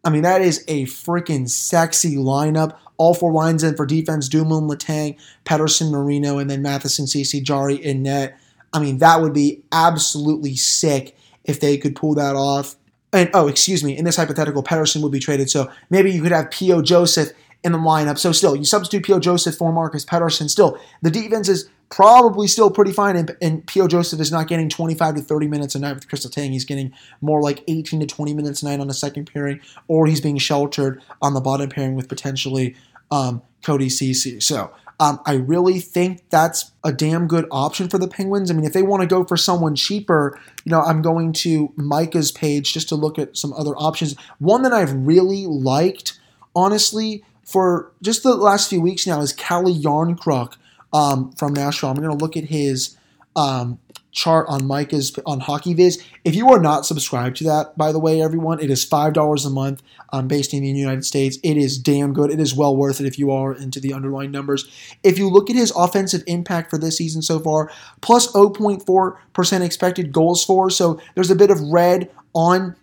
I 0.03 0.09
mean, 0.09 0.21
that 0.21 0.41
is 0.41 0.63
a 0.67 0.85
freaking 0.85 1.49
sexy 1.49 2.15
lineup. 2.15 2.77
All 2.97 3.13
four 3.13 3.33
lines 3.33 3.63
in 3.63 3.75
for 3.75 3.85
defense: 3.85 4.29
Dumoulin, 4.29 4.69
Letang, 4.69 5.17
Pettersson, 5.43 5.91
Marino, 5.91 6.37
and 6.37 6.49
then 6.49 6.61
Matheson, 6.61 7.07
Ceci, 7.07 7.41
Jarry 7.41 7.75
in 7.75 8.03
net. 8.03 8.37
I 8.71 8.79
mean, 8.79 8.99
that 8.99 9.21
would 9.21 9.33
be 9.33 9.63
absolutely 9.71 10.55
sick 10.55 11.17
if 11.43 11.59
they 11.59 11.77
could 11.77 11.95
pull 11.95 12.15
that 12.15 12.35
off. 12.35 12.75
And 13.13 13.29
oh, 13.33 13.47
excuse 13.47 13.83
me, 13.83 13.97
in 13.97 14.03
this 14.03 14.17
hypothetical, 14.17 14.63
Pettersson 14.63 15.01
would 15.01 15.11
be 15.11 15.19
traded, 15.19 15.49
so 15.49 15.71
maybe 15.89 16.11
you 16.11 16.21
could 16.21 16.33
have 16.33 16.51
P.O. 16.51 16.81
Joseph 16.81 17.29
in 17.65 17.71
the 17.71 17.77
lineup. 17.79 18.17
So 18.17 18.31
still, 18.31 18.55
you 18.55 18.63
substitute 18.63 19.03
P.O. 19.03 19.19
Joseph 19.19 19.55
for 19.55 19.73
Marcus 19.73 20.05
Pettersson. 20.05 20.49
Still, 20.49 20.79
the 21.01 21.09
defense 21.09 21.49
is 21.49 21.67
probably 21.89 22.47
still 22.47 22.69
pretty 22.69 22.91
fine, 22.91 23.15
and, 23.15 23.35
and 23.41 23.65
P.O. 23.67 23.87
Joseph 23.87 24.19
is 24.19 24.31
not 24.31 24.47
getting 24.47 24.69
25 24.69 25.15
to 25.15 25.21
30 25.21 25.47
minutes 25.47 25.75
a 25.75 25.79
night 25.79 25.95
with 25.95 26.07
Kris 26.07 26.25
Letang. 26.25 26.51
He's 26.51 26.63
getting 26.63 26.93
more 27.21 27.41
like 27.41 27.63
18 27.67 27.99
to 28.01 28.05
20 28.05 28.33
minutes 28.35 28.61
a 28.61 28.65
night 28.65 28.79
on 28.79 28.87
the 28.87 28.93
second 28.93 29.29
pairing, 29.33 29.59
or 29.87 30.05
he's 30.05 30.21
being 30.21 30.37
sheltered 30.37 31.01
on 31.21 31.33
the 31.33 31.41
bottom 31.41 31.69
pairing 31.69 31.95
with 31.95 32.07
potentially 32.07 32.75
um, 33.11 33.41
Cody 33.63 33.89
Ceci. 33.89 34.39
So 34.39 34.71
um, 34.99 35.19
I 35.25 35.33
really 35.33 35.79
think 35.79 36.23
that's 36.29 36.71
a 36.83 36.93
damn 36.93 37.27
good 37.27 37.47
option 37.49 37.89
for 37.89 37.97
the 37.97 38.07
Penguins. 38.07 38.51
I 38.51 38.53
mean, 38.53 38.65
if 38.65 38.73
they 38.73 38.83
want 38.83 39.01
to 39.01 39.07
go 39.07 39.23
for 39.23 39.37
someone 39.37 39.75
cheaper, 39.75 40.39
you 40.63 40.69
know, 40.69 40.81
I'm 40.81 41.01
going 41.01 41.33
to 41.33 41.73
Micah's 41.75 42.31
page 42.31 42.73
just 42.73 42.89
to 42.89 42.95
look 42.95 43.17
at 43.17 43.35
some 43.35 43.53
other 43.53 43.75
options. 43.75 44.15
One 44.37 44.61
that 44.61 44.71
I've 44.71 44.93
really 44.93 45.47
liked, 45.47 46.19
honestly, 46.55 47.23
for 47.45 47.91
just 48.01 48.23
the 48.23 48.35
last 48.35 48.69
few 48.69 48.81
weeks 48.81 49.05
now 49.07 49.21
is 49.21 49.31
Calle 49.31 49.73
Jarnkrok 49.75 50.55
um, 50.91 51.31
from 51.33 51.53
Nashville. 51.53 51.89
I'm 51.89 51.97
going 51.97 52.09
to 52.09 52.23
look 52.23 52.35
at 52.35 52.45
his 52.45 52.97
um, 53.35 53.79
chart 54.11 54.47
on 54.49 54.65
Micah's 54.65 55.15
on 55.25 55.41
HockeyViz. 55.41 56.01
If 56.23 56.35
you 56.35 56.49
are 56.49 56.59
not 56.59 56.85
subscribed 56.85 57.37
to 57.37 57.43
that, 57.43 57.77
by 57.77 57.91
the 57.91 57.99
way, 57.99 58.21
everyone, 58.21 58.59
it 58.59 58.71
is 58.71 58.83
five 58.83 59.13
dollars 59.13 59.45
a 59.45 59.49
month, 59.49 59.83
um, 60.11 60.27
based 60.27 60.53
in 60.53 60.63
the 60.63 60.69
United 60.69 61.05
States. 61.05 61.37
It 61.43 61.57
is 61.57 61.77
damn 61.77 62.13
good. 62.13 62.31
It 62.31 62.39
is 62.39 62.55
well 62.55 62.75
worth 62.75 62.99
it 62.99 63.05
if 63.05 63.19
you 63.19 63.31
are 63.31 63.53
into 63.53 63.79
the 63.79 63.93
underlying 63.93 64.31
numbers. 64.31 64.65
If 65.03 65.19
you 65.19 65.29
look 65.29 65.49
at 65.49 65.55
his 65.55 65.71
offensive 65.75 66.23
impact 66.25 66.71
for 66.71 66.77
this 66.79 66.97
season 66.97 67.21
so 67.21 67.39
far, 67.39 67.69
plus 68.01 68.31
0.4 68.31 69.17
percent 69.33 69.63
expected 69.63 70.11
goals 70.11 70.43
for. 70.43 70.69
So 70.69 70.99
there's 71.13 71.29
a 71.29 71.35
bit 71.35 71.51
of 71.51 71.59
red 71.61 72.09
on, 72.33 72.75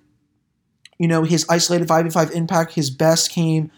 you 0.98 1.08
know, 1.08 1.24
his 1.24 1.46
isolated 1.48 1.88
5v5 1.88 2.30
impact. 2.32 2.74
His 2.74 2.90
best 2.90 3.30
came 3.30 3.72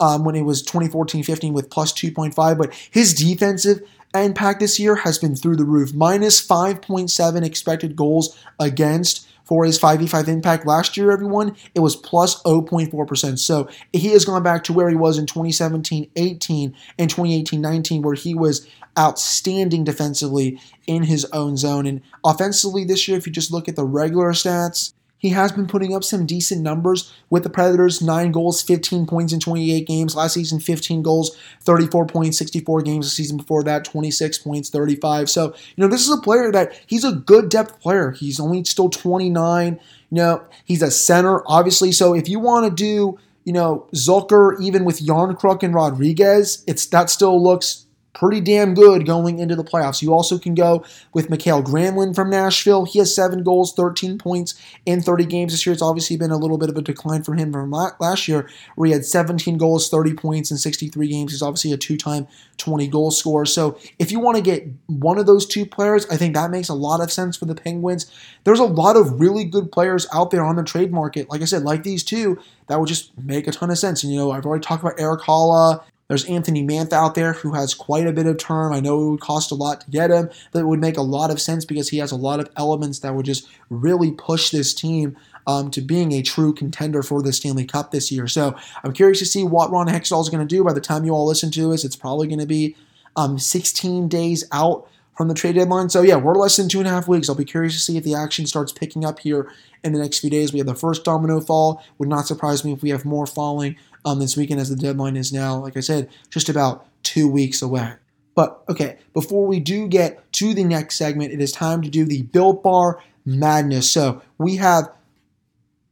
um, 0.00 0.24
when 0.24 0.34
it 0.34 0.42
was 0.42 0.62
2014-15 0.62 1.52
with 1.52 1.70
plus 1.70 1.92
2.5, 1.92 2.58
but 2.58 2.74
his 2.90 3.14
defensive 3.14 3.80
impact 4.14 4.60
this 4.60 4.78
year 4.80 4.96
has 4.96 5.18
been 5.18 5.36
through 5.36 5.56
the 5.56 5.64
roof. 5.64 5.94
Minus 5.94 6.44
5.7 6.44 7.44
expected 7.44 7.96
goals 7.96 8.36
against 8.58 9.26
for 9.50 9.64
his 9.64 9.80
5v5 9.80 10.28
impact 10.28 10.64
last 10.64 10.96
year, 10.96 11.10
everyone, 11.10 11.56
it 11.74 11.80
was 11.80 11.96
plus 11.96 12.40
0.4%. 12.44 13.36
So 13.36 13.68
he 13.92 14.12
has 14.12 14.24
gone 14.24 14.44
back 14.44 14.62
to 14.64 14.72
where 14.72 14.88
he 14.88 14.94
was 14.94 15.18
in 15.18 15.26
2017 15.26 16.08
18 16.14 16.76
and 16.98 17.10
2018 17.10 17.60
19, 17.60 18.02
where 18.02 18.14
he 18.14 18.32
was 18.32 18.68
outstanding 18.96 19.82
defensively 19.82 20.60
in 20.86 21.02
his 21.02 21.24
own 21.32 21.56
zone. 21.56 21.84
And 21.86 22.00
offensively 22.24 22.84
this 22.84 23.08
year, 23.08 23.18
if 23.18 23.26
you 23.26 23.32
just 23.32 23.50
look 23.50 23.68
at 23.68 23.74
the 23.74 23.84
regular 23.84 24.30
stats, 24.30 24.92
he 25.20 25.28
has 25.28 25.52
been 25.52 25.66
putting 25.66 25.94
up 25.94 26.02
some 26.02 26.24
decent 26.24 26.62
numbers 26.62 27.12
with 27.28 27.42
the 27.42 27.50
Predators 27.50 28.00
9 28.00 28.32
goals, 28.32 28.62
15 28.62 29.06
points 29.06 29.34
in 29.34 29.38
28 29.38 29.86
games. 29.86 30.16
Last 30.16 30.32
season, 30.32 30.58
15 30.60 31.02
goals, 31.02 31.36
34 31.60 32.06
points, 32.06 32.38
64 32.38 32.80
games. 32.80 33.04
The 33.04 33.10
season 33.10 33.36
before 33.36 33.62
that, 33.64 33.84
26 33.84 34.38
points, 34.38 34.70
35. 34.70 35.28
So, 35.28 35.54
you 35.76 35.82
know, 35.84 35.88
this 35.88 36.00
is 36.00 36.10
a 36.10 36.22
player 36.22 36.50
that 36.52 36.72
he's 36.86 37.04
a 37.04 37.12
good 37.12 37.50
depth 37.50 37.80
player. 37.80 38.12
He's 38.12 38.40
only 38.40 38.64
still 38.64 38.88
29. 38.88 39.78
You 40.10 40.16
know, 40.16 40.42
he's 40.64 40.80
a 40.80 40.90
center, 40.90 41.42
obviously. 41.46 41.92
So 41.92 42.14
if 42.14 42.26
you 42.26 42.40
want 42.40 42.64
to 42.64 42.74
do, 42.74 43.18
you 43.44 43.52
know, 43.52 43.86
Zucker 43.94 44.58
even 44.58 44.86
with 44.86 45.04
Jarnkrok 45.04 45.62
and 45.62 45.74
Rodrigues, 45.74 46.64
it's 46.66 46.86
that 46.86 47.10
still 47.10 47.42
looks 47.42 47.84
pretty 48.12 48.40
damn 48.40 48.74
good 48.74 49.06
going 49.06 49.38
into 49.38 49.54
the 49.54 49.64
playoffs. 49.64 50.02
You 50.02 50.12
also 50.12 50.38
can 50.38 50.54
go 50.54 50.84
with 51.12 51.30
Mikael 51.30 51.62
Granlund 51.62 52.14
from 52.14 52.30
Nashville. 52.30 52.84
He 52.84 52.98
has 52.98 53.14
seven 53.14 53.42
goals, 53.42 53.72
13 53.74 54.18
points 54.18 54.60
in 54.84 55.00
30 55.00 55.26
games 55.26 55.52
this 55.52 55.64
year. 55.64 55.72
It's 55.72 55.82
obviously 55.82 56.16
been 56.16 56.30
a 56.30 56.36
little 56.36 56.58
bit 56.58 56.68
of 56.68 56.76
a 56.76 56.82
decline 56.82 57.22
from 57.22 57.38
him 57.38 57.52
from 57.52 57.70
last 57.70 58.26
year, 58.26 58.48
where 58.74 58.86
he 58.86 58.92
had 58.92 59.04
17 59.04 59.58
goals, 59.58 59.88
30 59.88 60.14
points 60.14 60.50
in 60.50 60.56
63 60.56 61.08
games. 61.08 61.32
He's 61.32 61.42
obviously 61.42 61.72
a 61.72 61.76
two 61.76 61.96
time 61.96 62.26
20 62.58 62.88
goal 62.88 63.10
scorer. 63.10 63.46
So 63.46 63.78
if 63.98 64.10
you 64.10 64.20
want 64.20 64.36
to 64.36 64.42
get 64.42 64.66
one 64.86 65.18
of 65.18 65.26
those 65.26 65.46
two 65.46 65.64
players, 65.64 66.06
I 66.10 66.16
think 66.16 66.34
that 66.34 66.50
makes 66.50 66.68
a 66.68 66.74
lot 66.74 67.00
of 67.00 67.12
sense 67.12 67.36
for 67.36 67.46
the 67.46 67.54
Penguins. 67.54 68.10
There's 68.44 68.60
a 68.60 68.64
lot 68.64 68.96
of 68.96 69.20
really 69.20 69.44
good 69.44 69.70
players 69.70 70.06
out 70.12 70.30
there 70.30 70.44
on 70.44 70.56
the 70.56 70.64
trade 70.64 70.92
market. 70.92 71.30
Like 71.30 71.42
I 71.42 71.46
said, 71.46 71.62
like 71.62 71.84
these 71.84 72.02
two, 72.02 72.38
that 72.66 72.78
would 72.78 72.88
just 72.88 73.16
make 73.18 73.46
a 73.46 73.52
ton 73.52 73.70
of 73.70 73.78
sense. 73.78 74.02
And, 74.02 74.12
you 74.12 74.18
know, 74.18 74.30
I've 74.30 74.46
already 74.46 74.62
talked 74.62 74.82
about 74.82 74.98
Erik 74.98 75.22
Haula 75.22 75.82
there's 76.10 76.24
Anthony 76.24 76.66
Mantha 76.66 76.94
out 76.94 77.14
there 77.14 77.34
who 77.34 77.52
has 77.52 77.72
quite 77.72 78.04
a 78.04 78.12
bit 78.12 78.26
of 78.26 78.36
term. 78.36 78.72
I 78.72 78.80
know 78.80 79.00
it 79.00 79.10
would 79.12 79.20
cost 79.20 79.52
a 79.52 79.54
lot 79.54 79.82
to 79.82 79.90
get 79.92 80.10
him, 80.10 80.28
but 80.50 80.58
it 80.58 80.66
would 80.66 80.80
make 80.80 80.96
a 80.96 81.02
lot 81.02 81.30
of 81.30 81.40
sense 81.40 81.64
because 81.64 81.90
he 81.90 81.98
has 81.98 82.10
a 82.10 82.16
lot 82.16 82.40
of 82.40 82.50
elements 82.56 82.98
that 82.98 83.14
would 83.14 83.26
just 83.26 83.48
really 83.68 84.10
push 84.10 84.50
this 84.50 84.74
team 84.74 85.16
um, 85.46 85.70
to 85.70 85.80
being 85.80 86.10
a 86.10 86.20
true 86.20 86.52
contender 86.52 87.04
for 87.04 87.22
the 87.22 87.32
Stanley 87.32 87.64
Cup 87.64 87.92
this 87.92 88.10
year. 88.10 88.26
So 88.26 88.56
I'm 88.82 88.92
curious 88.92 89.20
to 89.20 89.24
see 89.24 89.44
what 89.44 89.70
Ron 89.70 89.86
Hextall 89.86 90.20
is 90.20 90.28
going 90.28 90.44
to 90.44 90.52
do. 90.52 90.64
By 90.64 90.72
the 90.72 90.80
time 90.80 91.04
you 91.04 91.12
all 91.12 91.28
listen 91.28 91.52
to 91.52 91.70
this, 91.70 91.84
it's 91.84 91.94
probably 91.94 92.26
going 92.26 92.40
to 92.40 92.46
be 92.46 92.74
um, 93.14 93.38
16 93.38 94.08
days 94.08 94.42
out 94.50 94.88
from 95.16 95.28
the 95.28 95.34
trade 95.34 95.54
deadline. 95.54 95.90
So 95.90 96.02
yeah, 96.02 96.16
we're 96.16 96.34
less 96.34 96.56
than 96.56 96.68
two 96.68 96.80
and 96.80 96.88
a 96.88 96.90
half 96.90 97.06
weeks. 97.06 97.28
I'll 97.28 97.36
be 97.36 97.44
curious 97.44 97.74
to 97.74 97.78
see 97.80 97.96
if 97.96 98.02
the 98.02 98.16
action 98.16 98.46
starts 98.46 98.72
picking 98.72 99.04
up 99.04 99.20
here 99.20 99.52
in 99.84 99.92
the 99.92 100.00
next 100.00 100.18
few 100.18 100.30
days. 100.30 100.52
We 100.52 100.58
have 100.58 100.66
the 100.66 100.74
first 100.74 101.04
domino 101.04 101.40
fall. 101.40 101.84
Would 101.98 102.08
not 102.08 102.26
surprise 102.26 102.64
me 102.64 102.72
if 102.72 102.82
we 102.82 102.90
have 102.90 103.04
more 103.04 103.26
falling 103.26 103.76
um, 104.04 104.18
this 104.18 104.36
weekend 104.36 104.60
as 104.60 104.68
the 104.68 104.76
deadline 104.76 105.16
is 105.16 105.32
now, 105.32 105.56
like 105.56 105.76
I 105.76 105.80
said, 105.80 106.08
just 106.30 106.48
about 106.48 106.86
two 107.02 107.28
weeks 107.28 107.62
away. 107.62 107.94
But 108.34 108.62
okay, 108.68 108.98
before 109.12 109.46
we 109.46 109.60
do 109.60 109.88
get 109.88 110.32
to 110.34 110.54
the 110.54 110.64
next 110.64 110.96
segment, 110.96 111.32
it 111.32 111.40
is 111.40 111.52
time 111.52 111.82
to 111.82 111.90
do 111.90 112.04
the 112.04 112.22
Built 112.22 112.62
Bar 112.62 113.02
Madness. 113.24 113.90
So 113.90 114.22
we 114.38 114.56
have 114.56 114.90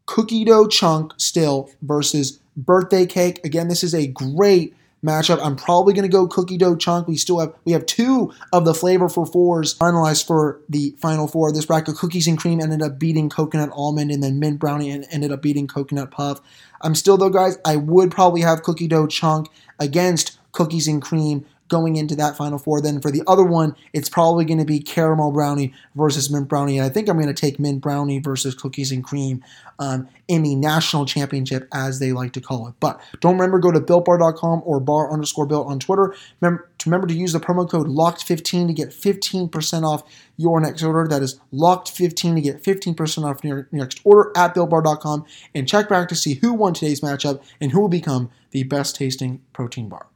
cookie 0.07 0.45
dough 0.45 0.67
chunk 0.67 1.13
still 1.17 1.71
versus 1.83 2.41
birthday 2.57 3.07
cake. 3.07 3.45
Again, 3.45 3.69
this 3.69 3.85
is 3.85 3.95
a 3.95 4.07
great 4.07 4.75
matchup. 5.05 5.39
I'm 5.43 5.57
probably 5.57 5.95
going 5.95 6.09
to 6.09 6.13
go 6.13 6.27
cookie 6.27 6.59
dough 6.59 6.77
chunk. 6.77 7.09
We 7.09 7.17
still 7.17 7.39
have 7.39 7.55
we 7.65 7.73
have 7.73 7.87
two 7.87 8.33
of 8.53 8.65
the 8.65 8.75
flavor 8.75 9.09
for 9.09 9.27
fours 9.27 9.77
finalized 9.77 10.27
for 10.27 10.61
the 10.69 10.95
final 10.99 11.29
four 11.29 11.53
this 11.53 11.67
bracket. 11.67 11.97
Cookies 11.97 12.27
and 12.27 12.39
cream 12.39 12.61
ended 12.61 12.83
up 12.83 12.99
beating 12.99 13.29
coconut 13.29 13.71
almond, 13.73 14.11
and 14.11 14.23
then 14.23 14.39
mint 14.39 14.59
brownie 14.59 14.91
ended 14.91 15.33
up 15.33 15.43
beating 15.43 15.67
coconut 15.67 16.11
puff. 16.11 16.41
I'm 16.81 16.95
still 16.95 17.17
though, 17.17 17.31
guys. 17.31 17.59
I 17.65 17.77
would 17.77 18.11
probably 18.11 18.41
have 18.43 18.63
cookie 18.63 18.89
dough 18.89 19.07
chunk 19.07 19.49
against 19.79 20.39
cookies 20.53 20.89
and 20.89 21.01
cream 21.01 21.47
going 21.69 21.97
into 21.97 22.17
that 22.17 22.37
Final 22.37 22.59
Four. 22.59 22.81
Then 22.81 23.01
for 23.01 23.11
the 23.11 23.23
other 23.27 23.45
one, 23.45 23.77
it's 23.93 24.09
probably 24.09 24.45
going 24.45 24.59
to 24.59 24.65
be 24.65 24.81
caramel 24.81 25.33
brownie 25.33 25.73
versus 25.95 26.31
mint 26.31 26.49
brownie. 26.49 26.79
And 26.79 26.87
I 26.87 26.89
think 26.89 27.09
I'm 27.09 27.17
going 27.17 27.33
to 27.33 27.41
take 27.41 27.59
mint 27.59 27.81
brownie 27.81 28.19
versus 28.19 28.55
cookies 28.55 28.91
and 28.91 29.05
cream 29.05 29.45
um, 29.79 30.09
in 30.27 30.43
the 30.43 30.55
national 30.55 31.07
championship, 31.07 31.69
as 31.73 31.99
they 31.99 32.13
like 32.13 32.33
to 32.33 32.41
call 32.41 32.69
it. 32.69 32.75
But 32.81 33.01
don't 33.21 33.35
remember, 33.35 33.59
go 33.59 33.71
to 33.71 33.81
builtbar.com 33.81 34.63
or 34.65 34.81
bar 34.81 35.13
underscore 35.13 35.47
built 35.47 35.69
on 35.69 35.79
Twitter. 35.79 36.15
Remember 36.41 36.69
to 36.79 36.89
remember 36.89 37.07
to 37.07 37.15
use 37.15 37.33
the 37.33 37.41
promo 37.41 37.69
code 37.69 37.89
locked15 37.89 38.69
to 38.69 38.73
get 38.73 38.91
15% 38.91 39.83
off 39.83 40.05
your 40.37 40.61
next 40.61 40.83
order. 40.83 41.09
That 41.09 41.23
is 41.23 41.41
locked15 41.53 42.37
to 42.37 42.41
get 42.41 42.63
15% 42.63 43.25
off 43.25 43.45
your 43.45 43.69
next 43.73 44.01
order 44.05 44.33
at 44.37 44.55
builtbar.com 44.55 45.27
and 45.55 45.69
check 45.69 45.89
back 45.89 46.09
to 46.09 46.15
see 46.15 46.35
who 46.35 46.55
won 46.55 46.75
today's 46.75 47.01
matchup 47.01 47.43
and 47.61 47.73
who 47.73 47.81
will 47.81 47.89
become 47.89 48.31
the 48.51 48.63
best 48.63 48.97
tasting 48.97 49.41
protein 49.53 49.89
bar. 49.89 50.07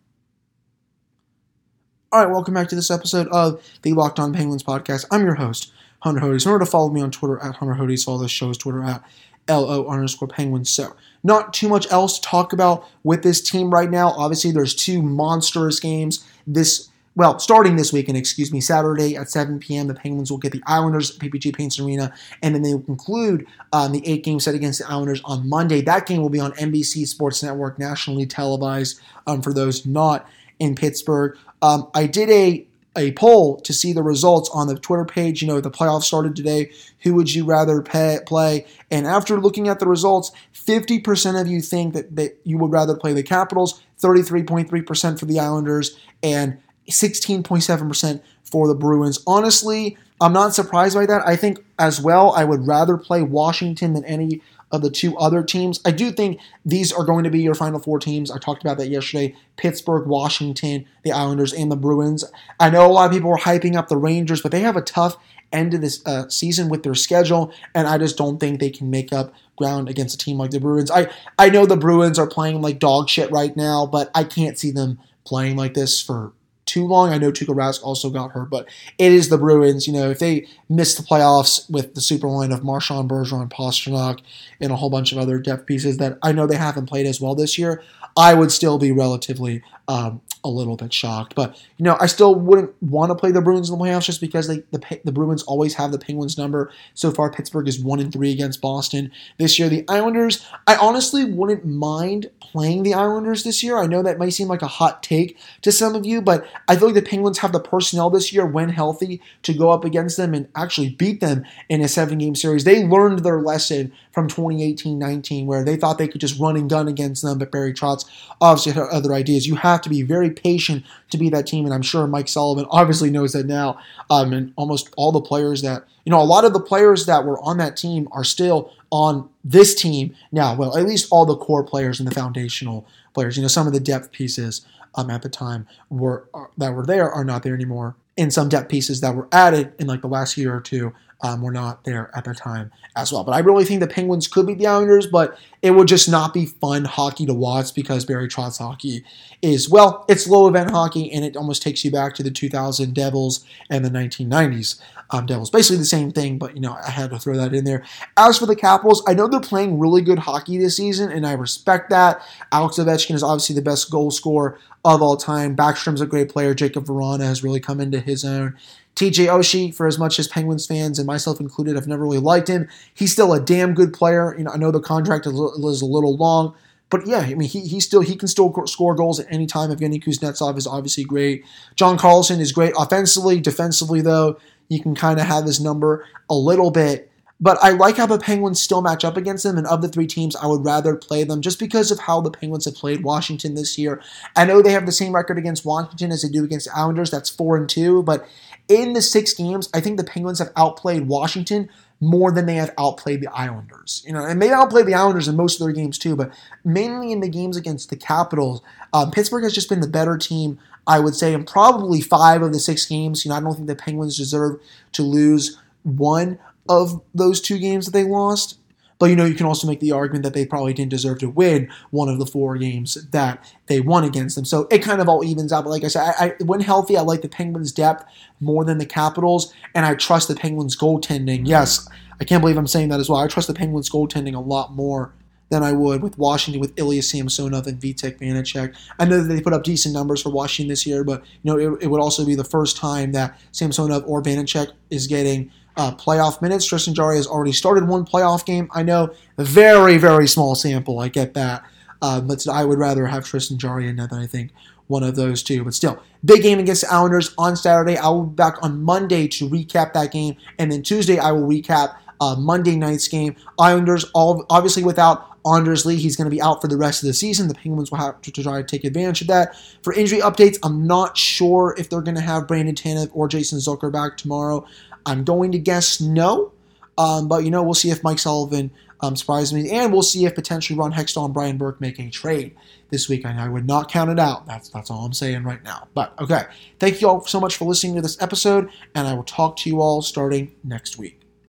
All 2.13 2.21
right, 2.21 2.31
welcome 2.31 2.53
back 2.53 2.69
to 2.69 2.75
this 2.75 2.91
episode 2.91 3.27
of 3.29 3.67
the 3.81 3.95
Locked 3.95 4.21
On 4.21 4.35
Penguins 4.35 4.63
podcast. 4.63 5.07
I'm 5.11 5.25
your 5.25 5.37
host, 5.37 5.73
Hunter 6.01 6.21
Hodes. 6.21 6.45
Remember 6.45 6.63
to 6.63 6.71
follow 6.71 6.91
me 6.91 7.01
on 7.01 7.11
Twitter 7.11 7.39
at 7.39 7.55
Hunter 7.55 7.73
Hodes. 7.73 8.05
Follow 8.05 8.19
the 8.19 8.29
show's 8.29 8.59
Twitter 8.59 8.85
at 8.85 9.03
LO 9.49 9.87
underscore 9.87 10.29
Penguins. 10.29 10.69
So, 10.69 10.95
not 11.25 11.55
too 11.55 11.71
much 11.71 11.91
else 11.91 12.19
to 12.19 12.29
talk 12.29 12.53
about 12.53 12.87
with 13.03 13.23
this 13.23 13.41
team 13.41 13.71
right 13.71 13.89
now. 13.89 14.11
Obviously, 14.11 14.51
there's 14.51 14.75
two 14.75 15.01
monstrous 15.01 15.81
games 15.81 16.23
this 16.47 16.91
well, 17.15 17.39
starting 17.39 17.77
this 17.77 17.93
weekend, 17.93 18.17
excuse 18.17 18.53
me, 18.53 18.61
Saturday 18.61 19.17
at 19.17 19.31
7 19.31 19.59
p.m., 19.59 19.87
the 19.87 19.95
Penguins 19.95 20.31
will 20.31 20.39
get 20.39 20.53
the 20.53 20.63
Islanders 20.67 21.11
at 21.11 21.19
PPG 21.19 21.55
Paints 21.55 21.79
Arena, 21.79 22.13
and 22.43 22.55
then 22.55 22.63
they 22.63 22.73
will 22.73 22.83
conclude 22.83 23.47
um, 23.75 23.93
the 23.93 24.07
eight 24.07 24.25
game 24.25 24.41
set 24.41 24.55
against 24.55 24.79
the 24.79 24.89
Islanders 24.89 25.21
on 25.27 25.47
Monday. 25.47 25.83
That 25.83 26.07
game 26.07 26.23
will 26.23 26.31
be 26.31 26.41
on 26.41 26.53
NBC 26.53 27.07
Sports 27.07 27.43
Network, 27.43 27.79
nationally 27.79 28.25
televised 28.25 28.99
um, 29.27 29.43
for 29.43 29.53
those 29.53 29.85
not 29.85 30.27
in 30.59 30.75
Pittsburgh. 30.75 31.37
Um, 31.61 31.89
I 31.95 32.07
did 32.07 32.31
a 32.31 32.67
a 32.97 33.13
poll 33.13 33.59
to 33.61 33.73
see 33.73 33.93
the 33.93 34.03
results 34.03 34.51
on 34.53 34.67
the 34.67 34.79
Twitter 34.79 35.05
page. 35.05 35.41
You 35.41 35.49
know, 35.49 35.61
the 35.61 35.71
playoffs 35.71 36.03
started 36.03 36.37
today. 36.37 36.71
Who 37.01 37.15
would 37.15 37.35
you 37.35 37.45
rather 37.45 37.81
pay, 37.81 38.19
play? 38.27 38.67
And 38.91 39.07
after 39.07 39.41
looking 39.41 39.69
at 39.69 39.79
the 39.79 39.87
results, 39.87 40.31
50% 40.55 41.41
of 41.41 41.49
you 41.49 41.61
think 41.61 41.95
that, 41.95 42.15
that 42.17 42.39
you 42.45 42.59
would 42.59 42.71
rather 42.71 42.95
play 42.95 43.13
the 43.15 43.23
Capitals, 43.23 43.83
33.3% 44.01 45.19
for 45.19 45.25
the 45.25 45.41
Islanders, 45.41 45.99
and 46.23 46.59
16.7% 46.91 48.21
for 48.45 48.69
the 48.69 48.75
Bruins. 48.75 49.23
Honestly, 49.27 49.97
I'm 50.21 50.33
not 50.33 50.55
surprised 50.55 50.95
by 50.95 51.07
that. 51.07 51.27
I 51.27 51.37
think 51.37 51.65
as 51.79 52.01
well, 52.01 52.33
I 52.33 52.45
would 52.45 52.67
rather 52.67 52.97
play 52.97 53.23
Washington 53.23 53.95
than 53.95 54.05
any 54.05 54.43
of 54.73 54.83
the 54.83 54.91
two 54.91 55.17
other 55.19 55.43
teams. 55.43 55.81
I 55.85 55.91
do 55.91 56.11
think 56.11 56.41
these 56.65 56.93
are 56.93 57.05
going 57.05 57.25
to 57.25 57.31
be 57.31 57.43
your 57.43 57.55
final 57.55 57.79
four 57.79 57.99
teams. 57.99 58.31
I 58.31 58.39
talked 58.39 58.63
about 58.63 58.79
that 58.79 58.89
yesterday 58.89 59.37
Pittsburgh, 59.57 60.07
Washington, 60.07 60.87
the 61.05 61.13
Islanders, 61.13 61.53
and 61.53 61.71
the 61.71 61.77
Bruins. 61.77 62.25
I 62.59 62.71
know 62.71 62.87
a 62.87 62.93
lot 62.93 63.07
of 63.07 63.13
people 63.13 63.31
were 63.31 63.37
hyping 63.37 63.77
up 63.77 63.89
the 63.89 63.97
Rangers, 63.97 64.41
but 64.41 64.51
they 64.51 64.61
have 64.61 64.77
a 64.77 64.83
tough 64.83 65.17
end 65.53 65.75
of 65.75 65.83
this 65.83 66.05
uh, 66.07 66.29
season 66.29 66.71
with 66.71 66.83
their 66.83 66.95
schedule, 66.95 67.53
and 67.75 67.87
I 67.87 67.99
just 67.99 68.17
don't 68.17 68.39
think 68.39 68.59
they 68.59 68.71
can 68.71 68.91
make 68.91 69.13
up 69.13 69.35
ground 69.57 69.89
against 69.89 70.15
a 70.15 70.19
team 70.19 70.39
like 70.39 70.51
the 70.51 70.59
Bruins. 70.59 70.91
I, 70.91 71.11
I 71.39 71.51
know 71.51 71.67
the 71.67 71.77
Bruins 71.77 72.19
are 72.19 72.27
playing 72.27 72.63
like 72.63 72.79
dog 72.79 73.11
shit 73.11 73.31
right 73.31 73.55
now, 73.55 73.87
but 73.87 74.11
I 74.15 74.25
can't 74.25 74.59
see 74.59 74.71
them 74.71 74.99
playing 75.25 75.57
like 75.57 75.75
this 75.75 76.01
for 76.01 76.33
too 76.73 76.87
long. 76.87 77.11
I 77.11 77.19
know 77.19 77.31
Tuukka 77.31 77.55
Rask 77.55 77.83
also 77.83 78.09
got 78.09 78.31
hurt, 78.31 78.49
but 78.49 78.67
it 78.97 79.13
is 79.13 79.29
the 79.29 79.37
Bruins. 79.37 79.87
You 79.87 79.93
know, 79.93 80.11
if 80.11 80.19
they 80.19 80.47
miss 80.71 80.95
the 80.95 81.03
playoffs 81.03 81.71
with 81.71 81.95
the 81.95 82.01
super 82.01 82.29
line 82.29 82.51
of 82.51 82.65
Marchand, 82.65 83.11
Bergeron, 83.11 83.51
Pastrnak, 83.51 84.21
and 84.59 84.73
a 84.73 84.77
whole 84.77 84.89
bunch 84.89 85.13
of 85.13 85.19
other 85.19 85.39
depth 85.39 85.67
pieces 85.67 85.99
that 85.99 86.19
I 86.23 86.33
know 86.33 86.47
they 86.47 86.57
haven't 86.57 86.87
played 86.87 87.07
as 87.07 87.21
well 87.21 87.35
this 87.35 87.59
year, 87.59 87.83
I 88.17 88.33
would 88.33 88.51
still 88.51 88.79
be 88.79 88.91
relatively 88.91 89.63
um, 89.87 90.23
a 90.45 90.49
little 90.49 90.77
bit 90.77 90.93
shocked. 90.93 91.35
But 91.35 91.57
you 91.77 91.85
know, 91.85 91.97
I 92.01 92.07
still 92.07 92.35
wouldn't 92.35 92.71
want 92.83 93.11
to 93.11 93.15
play 93.15 93.31
the 93.31 93.41
Bruins 93.41 93.71
in 93.71 93.79
the 93.79 93.85
playoffs 93.85 94.07
just 94.07 94.21
because 94.21 94.49
they, 94.49 94.63
the 94.71 95.01
the 95.05 95.13
Bruins 95.13 95.43
always 95.45 95.75
have 95.75 95.93
the 95.93 95.99
Penguins 95.99 96.37
number. 96.37 96.71
So 96.95 97.11
far, 97.11 97.31
Pittsburgh 97.31 97.69
is 97.69 97.81
one 97.81 98.01
and 98.01 98.13
three 98.13 98.33
against 98.33 98.61
Boston 98.61 99.11
this 99.39 99.59
year. 99.59 99.69
The 99.69 99.85
Islanders, 99.89 100.45
I 100.67 100.77
honestly 100.77 101.25
wouldn't 101.25 101.65
mind 101.65 102.31
playing 102.41 102.83
the 102.83 102.95
Islanders 102.95 103.45
this 103.45 103.63
year. 103.63 103.79
I 103.79 103.87
know 103.87 104.03
that 104.03 104.19
might 104.19 104.31
seem 104.31 104.49
like 104.49 104.63
a 104.63 104.67
hot 104.67 105.03
take 105.03 105.39
to 105.63 105.73
some 105.73 105.95
of 105.95 106.05
you, 106.05 106.21
but 106.21 106.47
I 106.69 106.77
feel 106.77 106.89
like 106.89 106.95
the 106.95 107.03
Penguins 107.03 107.39
have 107.39 107.53
the 107.53 107.61
personnel 107.61 108.11
this 108.11 108.33
year, 108.33 108.45
when 108.47 108.69
healthy, 108.69 109.21
to 109.43 109.55
go 109.55 109.71
up 109.71 109.85
against 109.85 110.17
them 110.17 110.35
and 110.35 110.49
actually 110.57 110.91
beat 110.91 111.21
them 111.21 111.45
in 111.69 111.81
a 111.81 111.89
seven 111.89 112.19
game 112.19 112.35
series. 112.35 112.65
They 112.65 112.85
learned 112.85 113.21
their 113.21 113.41
lesson 113.41 113.93
from 114.13 114.29
2018-19 114.29 115.47
where 115.47 115.65
they 115.65 115.77
thought 115.77 115.99
they 115.99 116.09
could 116.09 116.21
just 116.21 116.39
run 116.39 116.57
and 116.57 116.69
gun 116.69 116.89
against 116.89 117.23
them, 117.23 117.39
but 117.39 117.51
Barry 117.51 117.73
Trotz 117.73 118.05
obviously 118.41 118.73
had 118.73 118.89
other 118.89 119.15
ideas. 119.15 119.47
You 119.47 119.57
have 119.57 119.81
to 119.83 119.89
be 119.89 120.03
very 120.03 120.32
patient 120.33 120.85
to 121.11 121.19
be 121.19 121.29
that 121.31 121.47
team, 121.47 121.65
and 121.65 121.75
I'm 121.75 121.83
sure 121.83 122.07
Mike 122.07 122.29
Sullivan 122.29 122.67
obviously 122.71 123.11
knows 123.11 123.33
that 123.33 123.47
now. 123.47 123.79
Um, 124.11 124.33
and 124.33 124.53
almost 124.57 124.93
all 124.97 125.13
the 125.13 125.21
players 125.21 125.63
that 125.63 125.85
you 126.05 126.11
know, 126.11 126.21
a 126.21 126.25
lot 126.25 126.45
of 126.45 126.53
the 126.53 126.61
players 126.61 127.07
that 127.07 127.25
were 127.25 127.41
on 127.41 127.59
that 127.59 127.77
team 127.77 128.09
are 128.13 128.25
still 128.25 128.73
on 128.91 129.29
this 129.45 129.75
team 129.75 130.15
now. 130.33 130.55
Well, 130.55 130.77
at 130.77 130.85
least 130.85 131.09
all 131.11 131.25
the 131.25 131.37
core 131.37 131.65
players 131.65 132.01
and 132.01 132.09
the 132.09 132.15
foundational 132.15 132.87
players. 133.15 133.37
You 133.37 133.43
know, 133.43 133.49
some 133.49 133.67
of 133.67 133.73
the 133.73 133.81
depth 133.81 134.11
pieces 134.11 134.67
um, 134.95 135.11
at 135.11 135.23
the 135.23 135.29
time 135.29 135.67
were 135.91 136.29
uh, 136.35 136.47
that 136.59 136.75
were 136.75 136.87
there 136.87 137.11
are 137.11 137.25
not 137.25 137.43
there 137.43 137.55
anymore. 137.55 137.97
And 138.19 138.33
some 138.33 138.49
depth 138.49 138.69
pieces 138.69 139.01
that 139.01 139.15
were 139.15 139.29
added 139.33 139.73
in 139.79 139.87
like 139.87 140.03
the 140.03 140.09
last 140.09 140.37
year 140.37 140.55
or 140.55 140.61
two 140.61 140.93
um, 141.23 141.41
were 141.41 141.53
not 141.53 141.85
there 141.85 142.11
at 142.15 142.25
the 142.25 142.35
time 142.35 142.71
as 142.97 143.13
well. 143.13 143.25
But 143.25 143.33
I 143.33 143.39
really 143.39 143.65
think 143.65 143.81
the 143.81 143.87
Penguins 143.87 144.27
could 144.27 144.47
beat 144.47 144.59
the 144.59 144.67
Islanders, 144.67 145.07
but 145.07 145.39
it 145.63 145.71
would 145.71 145.89
just 145.89 146.11
not 146.11 146.35
be 146.35 146.47
fun 146.47 146.85
hockey 146.85 147.25
to 147.27 147.35
watch 147.35 147.75
because 147.75 148.05
Barry 148.05 148.29
Trotz 148.29 148.59
hockey 148.59 149.05
is, 149.41 149.69
well, 149.69 150.05
it's 150.09 150.27
low 150.27 150.49
event 150.49 150.71
hockey 150.71 151.11
and 151.13 151.25
it 151.25 151.37
almost 151.37 151.63
takes 151.63 151.85
you 151.85 151.91
back 151.91 152.15
to 152.15 152.23
the 152.23 152.31
2000 152.31 152.93
Devils 152.93 153.45
and 153.71 153.85
the 153.85 153.91
1990s 153.91 154.81
um, 155.11 155.27
Devils. 155.27 155.51
Basically 155.51 155.77
the 155.77 155.85
same 155.85 156.11
thing, 156.11 156.39
but, 156.39 156.55
you 156.55 156.61
know, 156.61 156.77
I 156.85 156.91
had 156.91 157.11
to 157.11 157.19
throw 157.19 157.37
that 157.37 157.55
in 157.55 157.65
there. 157.65 157.85
As 158.17 158.39
for 158.39 158.47
the 158.47 158.57
Capitals, 158.57 159.03
I 159.07 159.15
know 159.15 159.29
they're 159.29 159.41
playing 159.41 159.79
really 159.79 160.03
good 160.03 160.19
hockey 160.19 160.59
this 160.59 160.77
season 160.77 161.13
and 161.13 161.27
I 161.27 161.33
respect 161.33 161.91
that. 161.91 162.21
Alex 162.51 162.79
Ovechkin 162.79 163.15
is 163.15 163.23
obviously 163.23 163.55
the 163.55 163.63
best 163.63 163.91
goal 163.91 164.11
scorer 164.11 164.59
of 164.85 165.03
all 165.03 165.17
time. 165.17 165.57
Backstrom's 165.57 166.01
a 166.01 166.07
great 166.07 166.29
player. 166.29 166.55
Jakub 166.55 166.87
Vrana 166.87 167.25
has 167.25 167.45
really 167.45 167.61
come 167.61 167.81
into 167.81 168.01
his 168.01 168.25
own. 168.25 168.57
TJ 168.97 169.27
Oshie, 169.27 169.75
for 169.75 169.87
as 169.87 169.99
much 169.99 170.19
as 170.19 170.29
Penguins 170.29 170.67
fans 170.67 170.99
and 170.99 171.07
myself 171.07 171.41
included 171.41 171.77
have 171.77 171.87
never 171.87 172.03
really 172.03 172.19
liked 172.19 172.49
him, 172.49 172.69
he's 172.93 173.13
still 173.13 173.33
a 173.33 173.41
damn 173.41 173.75
good 173.75 173.93
player. 173.93 174.37
You 174.37 174.45
know, 174.45 174.51
I 174.51 174.57
know 174.59 174.71
the 174.71 174.81
contract 174.81 175.27
is 175.27 175.33
a 175.33 175.87
little 175.87 176.17
long, 176.17 176.55
but 176.91 177.07
yeah, 177.07 177.21
I 177.21 177.35
mean, 177.35 177.49
he, 177.49 177.61
he 177.61 177.81
still 177.81 178.03
he 178.03 178.17
can 178.17 178.29
still 178.29 178.53
score 178.67 178.95
goals 178.95 179.19
at 179.19 179.27
any 179.31 179.47
time. 179.47 179.71
Evgeny 179.71 180.03
Kuznetsov 180.03 180.59
is 180.59 180.67
obviously 180.67 181.05
great. 181.05 181.45
John 181.75 181.97
Carlson 181.97 182.39
is 182.39 182.53
great 182.53 182.75
offensively, 182.77 183.41
defensively 183.41 184.03
though. 184.03 184.39
You 184.69 184.83
can 184.83 184.95
kind 184.95 185.19
of 185.19 185.27
have 185.27 185.45
his 185.45 185.59
number 185.59 186.07
a 186.29 186.35
little 186.35 186.71
bit. 186.71 187.11
But 187.43 187.59
I 187.61 187.71
like 187.71 187.97
how 187.97 188.07
the 188.07 188.19
Penguins 188.19 188.61
still 188.61 188.83
match 188.83 189.05
up 189.05 189.17
against 189.17 189.43
them. 189.43 189.59
And 189.59 189.67
of 189.67 189.83
the 189.83 189.89
three 189.89 190.07
teams, 190.07 190.37
I 190.37 190.47
would 190.47 190.65
rather 190.65 190.95
play 190.95 191.25
them 191.25 191.43
just 191.43 191.59
because 191.59 191.91
of 191.91 191.99
how 191.99 192.21
the 192.21 192.31
Penguins 192.31 192.67
have 192.67 192.77
played 192.77 193.03
Washington 193.03 193.57
this 193.57 193.77
year. 193.77 194.01
I 194.37 194.45
know 194.45 194.63
they 194.63 194.71
have 194.71 194.87
the 194.87 194.93
same 194.93 195.13
record 195.13 195.39
against 195.39 195.65
Washington 195.65 196.13
as 196.13 196.23
they 196.23 196.29
do 196.29 196.45
against 196.45 196.67
the 196.67 196.79
Islanders. 196.79 197.11
That's 197.11 197.29
four 197.29 197.57
and 197.57 197.69
two. 197.69 198.05
But 198.05 198.25
in 198.69 198.93
the 198.93 199.03
six 199.03 199.35
games, 199.35 199.69
I 199.75 199.81
think 199.81 199.97
the 199.97 200.05
Penguins 200.05 200.39
have 200.39 200.53
outplayed 200.57 201.09
Washington 201.09 201.69
more 202.01 202.31
than 202.31 202.47
they 202.47 202.55
have 202.55 202.73
outplayed 202.79 203.21
the 203.21 203.33
Islanders. 203.33 204.05
You 204.07 204.13
know, 204.13 204.25
and 204.25 204.41
they 204.41 204.53
outplayed 204.53 204.87
the 204.87 204.95
Islanders 204.95 205.27
in 205.27 205.37
most 205.37 205.61
of 205.61 205.67
their 205.67 205.75
games 205.75 205.99
too, 205.99 206.15
but 206.15 206.33
mainly 206.65 207.11
in 207.11 207.21
the 207.21 207.29
games 207.29 207.57
against 207.57 207.91
the 207.91 207.97
Capitals, 207.97 208.63
um, 208.93 209.11
Pittsburgh 209.11 209.43
has 209.43 209.53
just 209.53 209.69
been 209.69 209.81
the 209.81 209.89
better 209.89 210.17
team. 210.17 210.61
I 210.87 211.01
would 211.01 211.15
say 211.15 211.33
in 211.33 211.45
probably 211.45 212.01
five 212.01 212.43
of 212.43 212.53
the 212.53 212.61
six 212.61 212.87
games. 212.87 213.25
You 213.25 213.31
know, 213.31 213.37
I 213.37 213.41
don't 213.41 213.55
think 213.55 213.69
the 213.69 213.77
Penguins 213.77 214.17
deserve 214.17 214.61
to 214.93 215.03
lose 215.03 215.61
one 215.85 216.39
of 216.73 217.03
those 217.15 217.41
two 217.41 217.59
games 217.59 217.85
that 217.87 217.93
they 217.93 218.05
lost. 218.05 218.59
But 218.99 219.11
you 219.11 219.17
know, 219.17 219.25
you 219.25 219.35
can 219.35 219.47
also 219.47 219.67
make 219.67 219.81
the 219.81 219.91
argument 219.91 220.23
that 220.23 220.33
they 220.33 220.47
probably 220.47 220.73
didn't 220.73 220.93
deserve 220.93 221.19
to 221.21 221.29
win 221.29 221.69
one 221.91 222.09
of 222.09 222.21
the 222.21 222.27
four 222.27 222.57
games 222.57 222.95
that 223.11 223.45
they 223.67 223.81
won 223.81 224.05
against 224.05 224.37
them. 224.37 224.45
So 224.45 224.69
it 224.71 224.79
kind 224.79 225.01
of 225.01 225.09
all 225.09 225.25
evens 225.25 225.53
out. 225.53 225.65
But 225.65 225.71
like 225.71 225.83
I 225.83 225.89
said, 225.89 226.15
I, 226.19 226.25
I, 226.27 226.43
when 226.45 226.61
healthy, 226.61 226.97
I 226.97 227.01
like 227.01 227.21
the 227.21 227.29
Penguins' 227.29 227.73
depth 227.73 228.05
more 228.39 228.65
than 228.65 228.79
the 228.79 228.87
Capitals, 228.87 229.53
and 229.75 229.85
I 229.85 229.97
trust 229.97 230.29
the 230.29 230.37
Penguins' 230.37 230.77
goaltending. 230.77 231.43
Yes, 231.49 231.89
I 232.21 232.25
can't 232.25 232.41
believe 232.41 232.57
I'm 232.57 232.69
saying 232.69 232.91
that 232.91 233.01
as 233.01 233.09
well. 233.09 233.19
I 233.19 233.27
trust 233.27 233.49
the 233.49 233.55
Penguins' 233.55 233.91
goaltending 233.91 234.37
a 234.37 234.41
lot 234.41 234.73
more 234.73 235.13
than 235.53 235.63
I 235.63 235.73
would 235.73 236.03
with 236.03 236.17
Washington 236.17 236.61
with 236.61 236.73
Ilya 236.79 237.03
Samsonov 237.03 237.67
and 237.67 237.79
Vitek 237.79 238.19
Vanecek. 238.19 238.75
I 238.99 239.05
know 239.05 239.21
that 239.21 239.29
they 239.35 239.43
put 239.43 239.53
up 239.53 239.65
decent 239.65 239.93
numbers 239.93 240.23
for 240.23 240.31
Washington 240.31 240.69
this 240.69 240.87
year, 240.87 241.05
but 241.05 241.23
you 241.43 241.53
know 241.53 241.59
it, 241.59 241.83
it 241.83 241.87
would 241.89 242.01
also 242.01 242.25
be 242.25 242.35
the 242.35 242.43
first 242.43 242.79
time 242.79 243.13
that 243.13 243.39
Samsonov 243.53 244.05
or 244.07 244.23
Vanecek 244.23 244.73
is 244.89 245.07
getting 245.07 245.51
uh, 245.77 245.95
playoff 245.95 246.43
minutes. 246.43 246.67
Tristan 246.67 246.95
Jarry 246.95 247.17
has 247.17 247.27
already 247.27 247.53
started 247.53 247.89
one 247.89 248.05
playoff 248.05 248.45
game. 248.45 248.69
I 248.73 248.83
know, 248.83 249.15
very, 249.39 249.99
very 249.99 250.27
small 250.29 250.55
sample. 250.55 250.99
I 250.99 251.09
get 251.09 251.35
that. 251.35 251.65
Uh, 252.01 252.21
but 252.21 252.47
I 252.49 252.65
would 252.65 252.79
rather 252.79 253.07
have 253.07 253.25
Tristan 253.25 253.59
Jarry 253.59 253.89
in 253.89 253.97
than 253.97 254.13
I 254.13 254.27
think 254.27 254.51
one 254.89 255.03
of 255.03 255.15
those 255.15 255.43
two. 255.43 255.65
But 255.65 255.75
still, 255.75 256.03
big 256.25 256.43
game 256.43 256.59
against 256.59 256.83
the 256.83 256.93
Islanders 256.93 257.33
on 257.39 257.57
Saturday. 257.57 257.97
I 257.97 258.09
will 258.09 258.25
be 258.25 258.35
back 258.35 258.63
on 258.63 258.83
Monday 258.83 259.29
to 259.29 259.49
recap 259.49 259.93
that 259.93 260.11
game. 260.11 260.37
And 260.59 260.73
then 260.73 260.83
Tuesday, 260.83 261.19
I 261.19 261.31
will 261.33 261.49
recap 261.49 261.97
uh, 262.21 262.37
Monday 262.37 262.77
night's 262.77 263.09
game. 263.09 263.37
Islanders, 263.59 264.05
all 264.15 264.45
obviously 264.51 264.85
without 264.85 265.33
Anders 265.45 265.85
Lee, 265.85 265.97
he's 265.97 266.15
going 266.15 266.27
to 266.27 266.35
be 266.35 266.41
out 266.41 266.61
for 266.61 266.69
the 266.69 266.77
rest 266.77 267.03
of 267.03 267.09
the 267.09 267.15
season. 267.15 267.49
The 267.49 267.55
Penguins 267.55 267.91
will 267.91 267.99
have 267.99 268.21
to, 268.23 268.31
to, 268.31 268.43
try 268.43 268.63
to 268.63 268.67
take 268.67 268.85
advantage 268.85 269.23
of 269.23 269.27
that. 269.29 269.57
For 269.83 269.93
injury 269.93 270.21
updates, 270.21 270.59
I'm 270.63 270.87
not 270.87 271.17
sure 271.17 271.75
if 271.79 271.91
they're 271.91 272.01
going 272.01 272.15
to 272.15 272.21
have 272.21 272.47
Brandon 272.47 272.75
Tanev 272.75 273.11
or 273.13 273.27
Jason 273.27 273.59
Zucker 273.59 273.93
back 273.93 274.17
tomorrow. 274.17 274.65
I'm 275.07 275.25
going 275.25 275.53
to 275.53 275.59
guess 275.59 276.01
no. 276.01 276.53
Um, 276.99 277.29
but, 277.29 277.45
you 277.45 277.51
know, 277.51 277.63
we'll 277.63 277.75
see 277.75 277.91
if 277.91 278.05
Mike 278.05 278.19
Sullivan 278.19 278.71
um, 279.01 279.17
surprises 279.17 279.53
me. 279.53 279.71
And 279.71 279.93
we'll 279.93 280.03
see 280.03 280.27
if 280.27 280.35
potentially 280.35 280.79
Ron 280.79 280.93
Hextall 280.93 281.25
and 281.25 281.35
Brian 281.35 281.57
Burke 281.57 281.81
make 281.81 281.99
a 281.99 282.11
trade 282.11 282.55
this 282.91 283.09
week. 283.09 283.25
I, 283.25 283.47
I 283.47 283.49
would 283.49 283.67
not 283.67 283.91
count 283.91 284.11
it 284.11 284.19
out. 284.19 284.47
That's, 284.47 284.69
that's 284.69 284.91
all 284.91 285.05
I'm 285.05 285.15
saying 285.15 285.45
right 285.45 285.63
now. 285.65 285.89
But, 285.95 286.13
okay. 286.21 286.45
Thank 286.79 287.01
you 287.01 287.09
all 287.09 287.25
so 287.25 287.41
much 287.41 287.57
for 287.57 287.65
listening 287.65 287.97
to 287.97 288.03
this 288.03 288.21
episode. 288.21 288.71
And 288.95 289.09
I 289.09 289.15
will 289.15 289.25
talk 289.25 289.57
to 289.59 289.71
you 289.71 289.81
all 289.81 290.03
starting 290.03 290.53
next 290.63 290.99
week. 290.99 291.22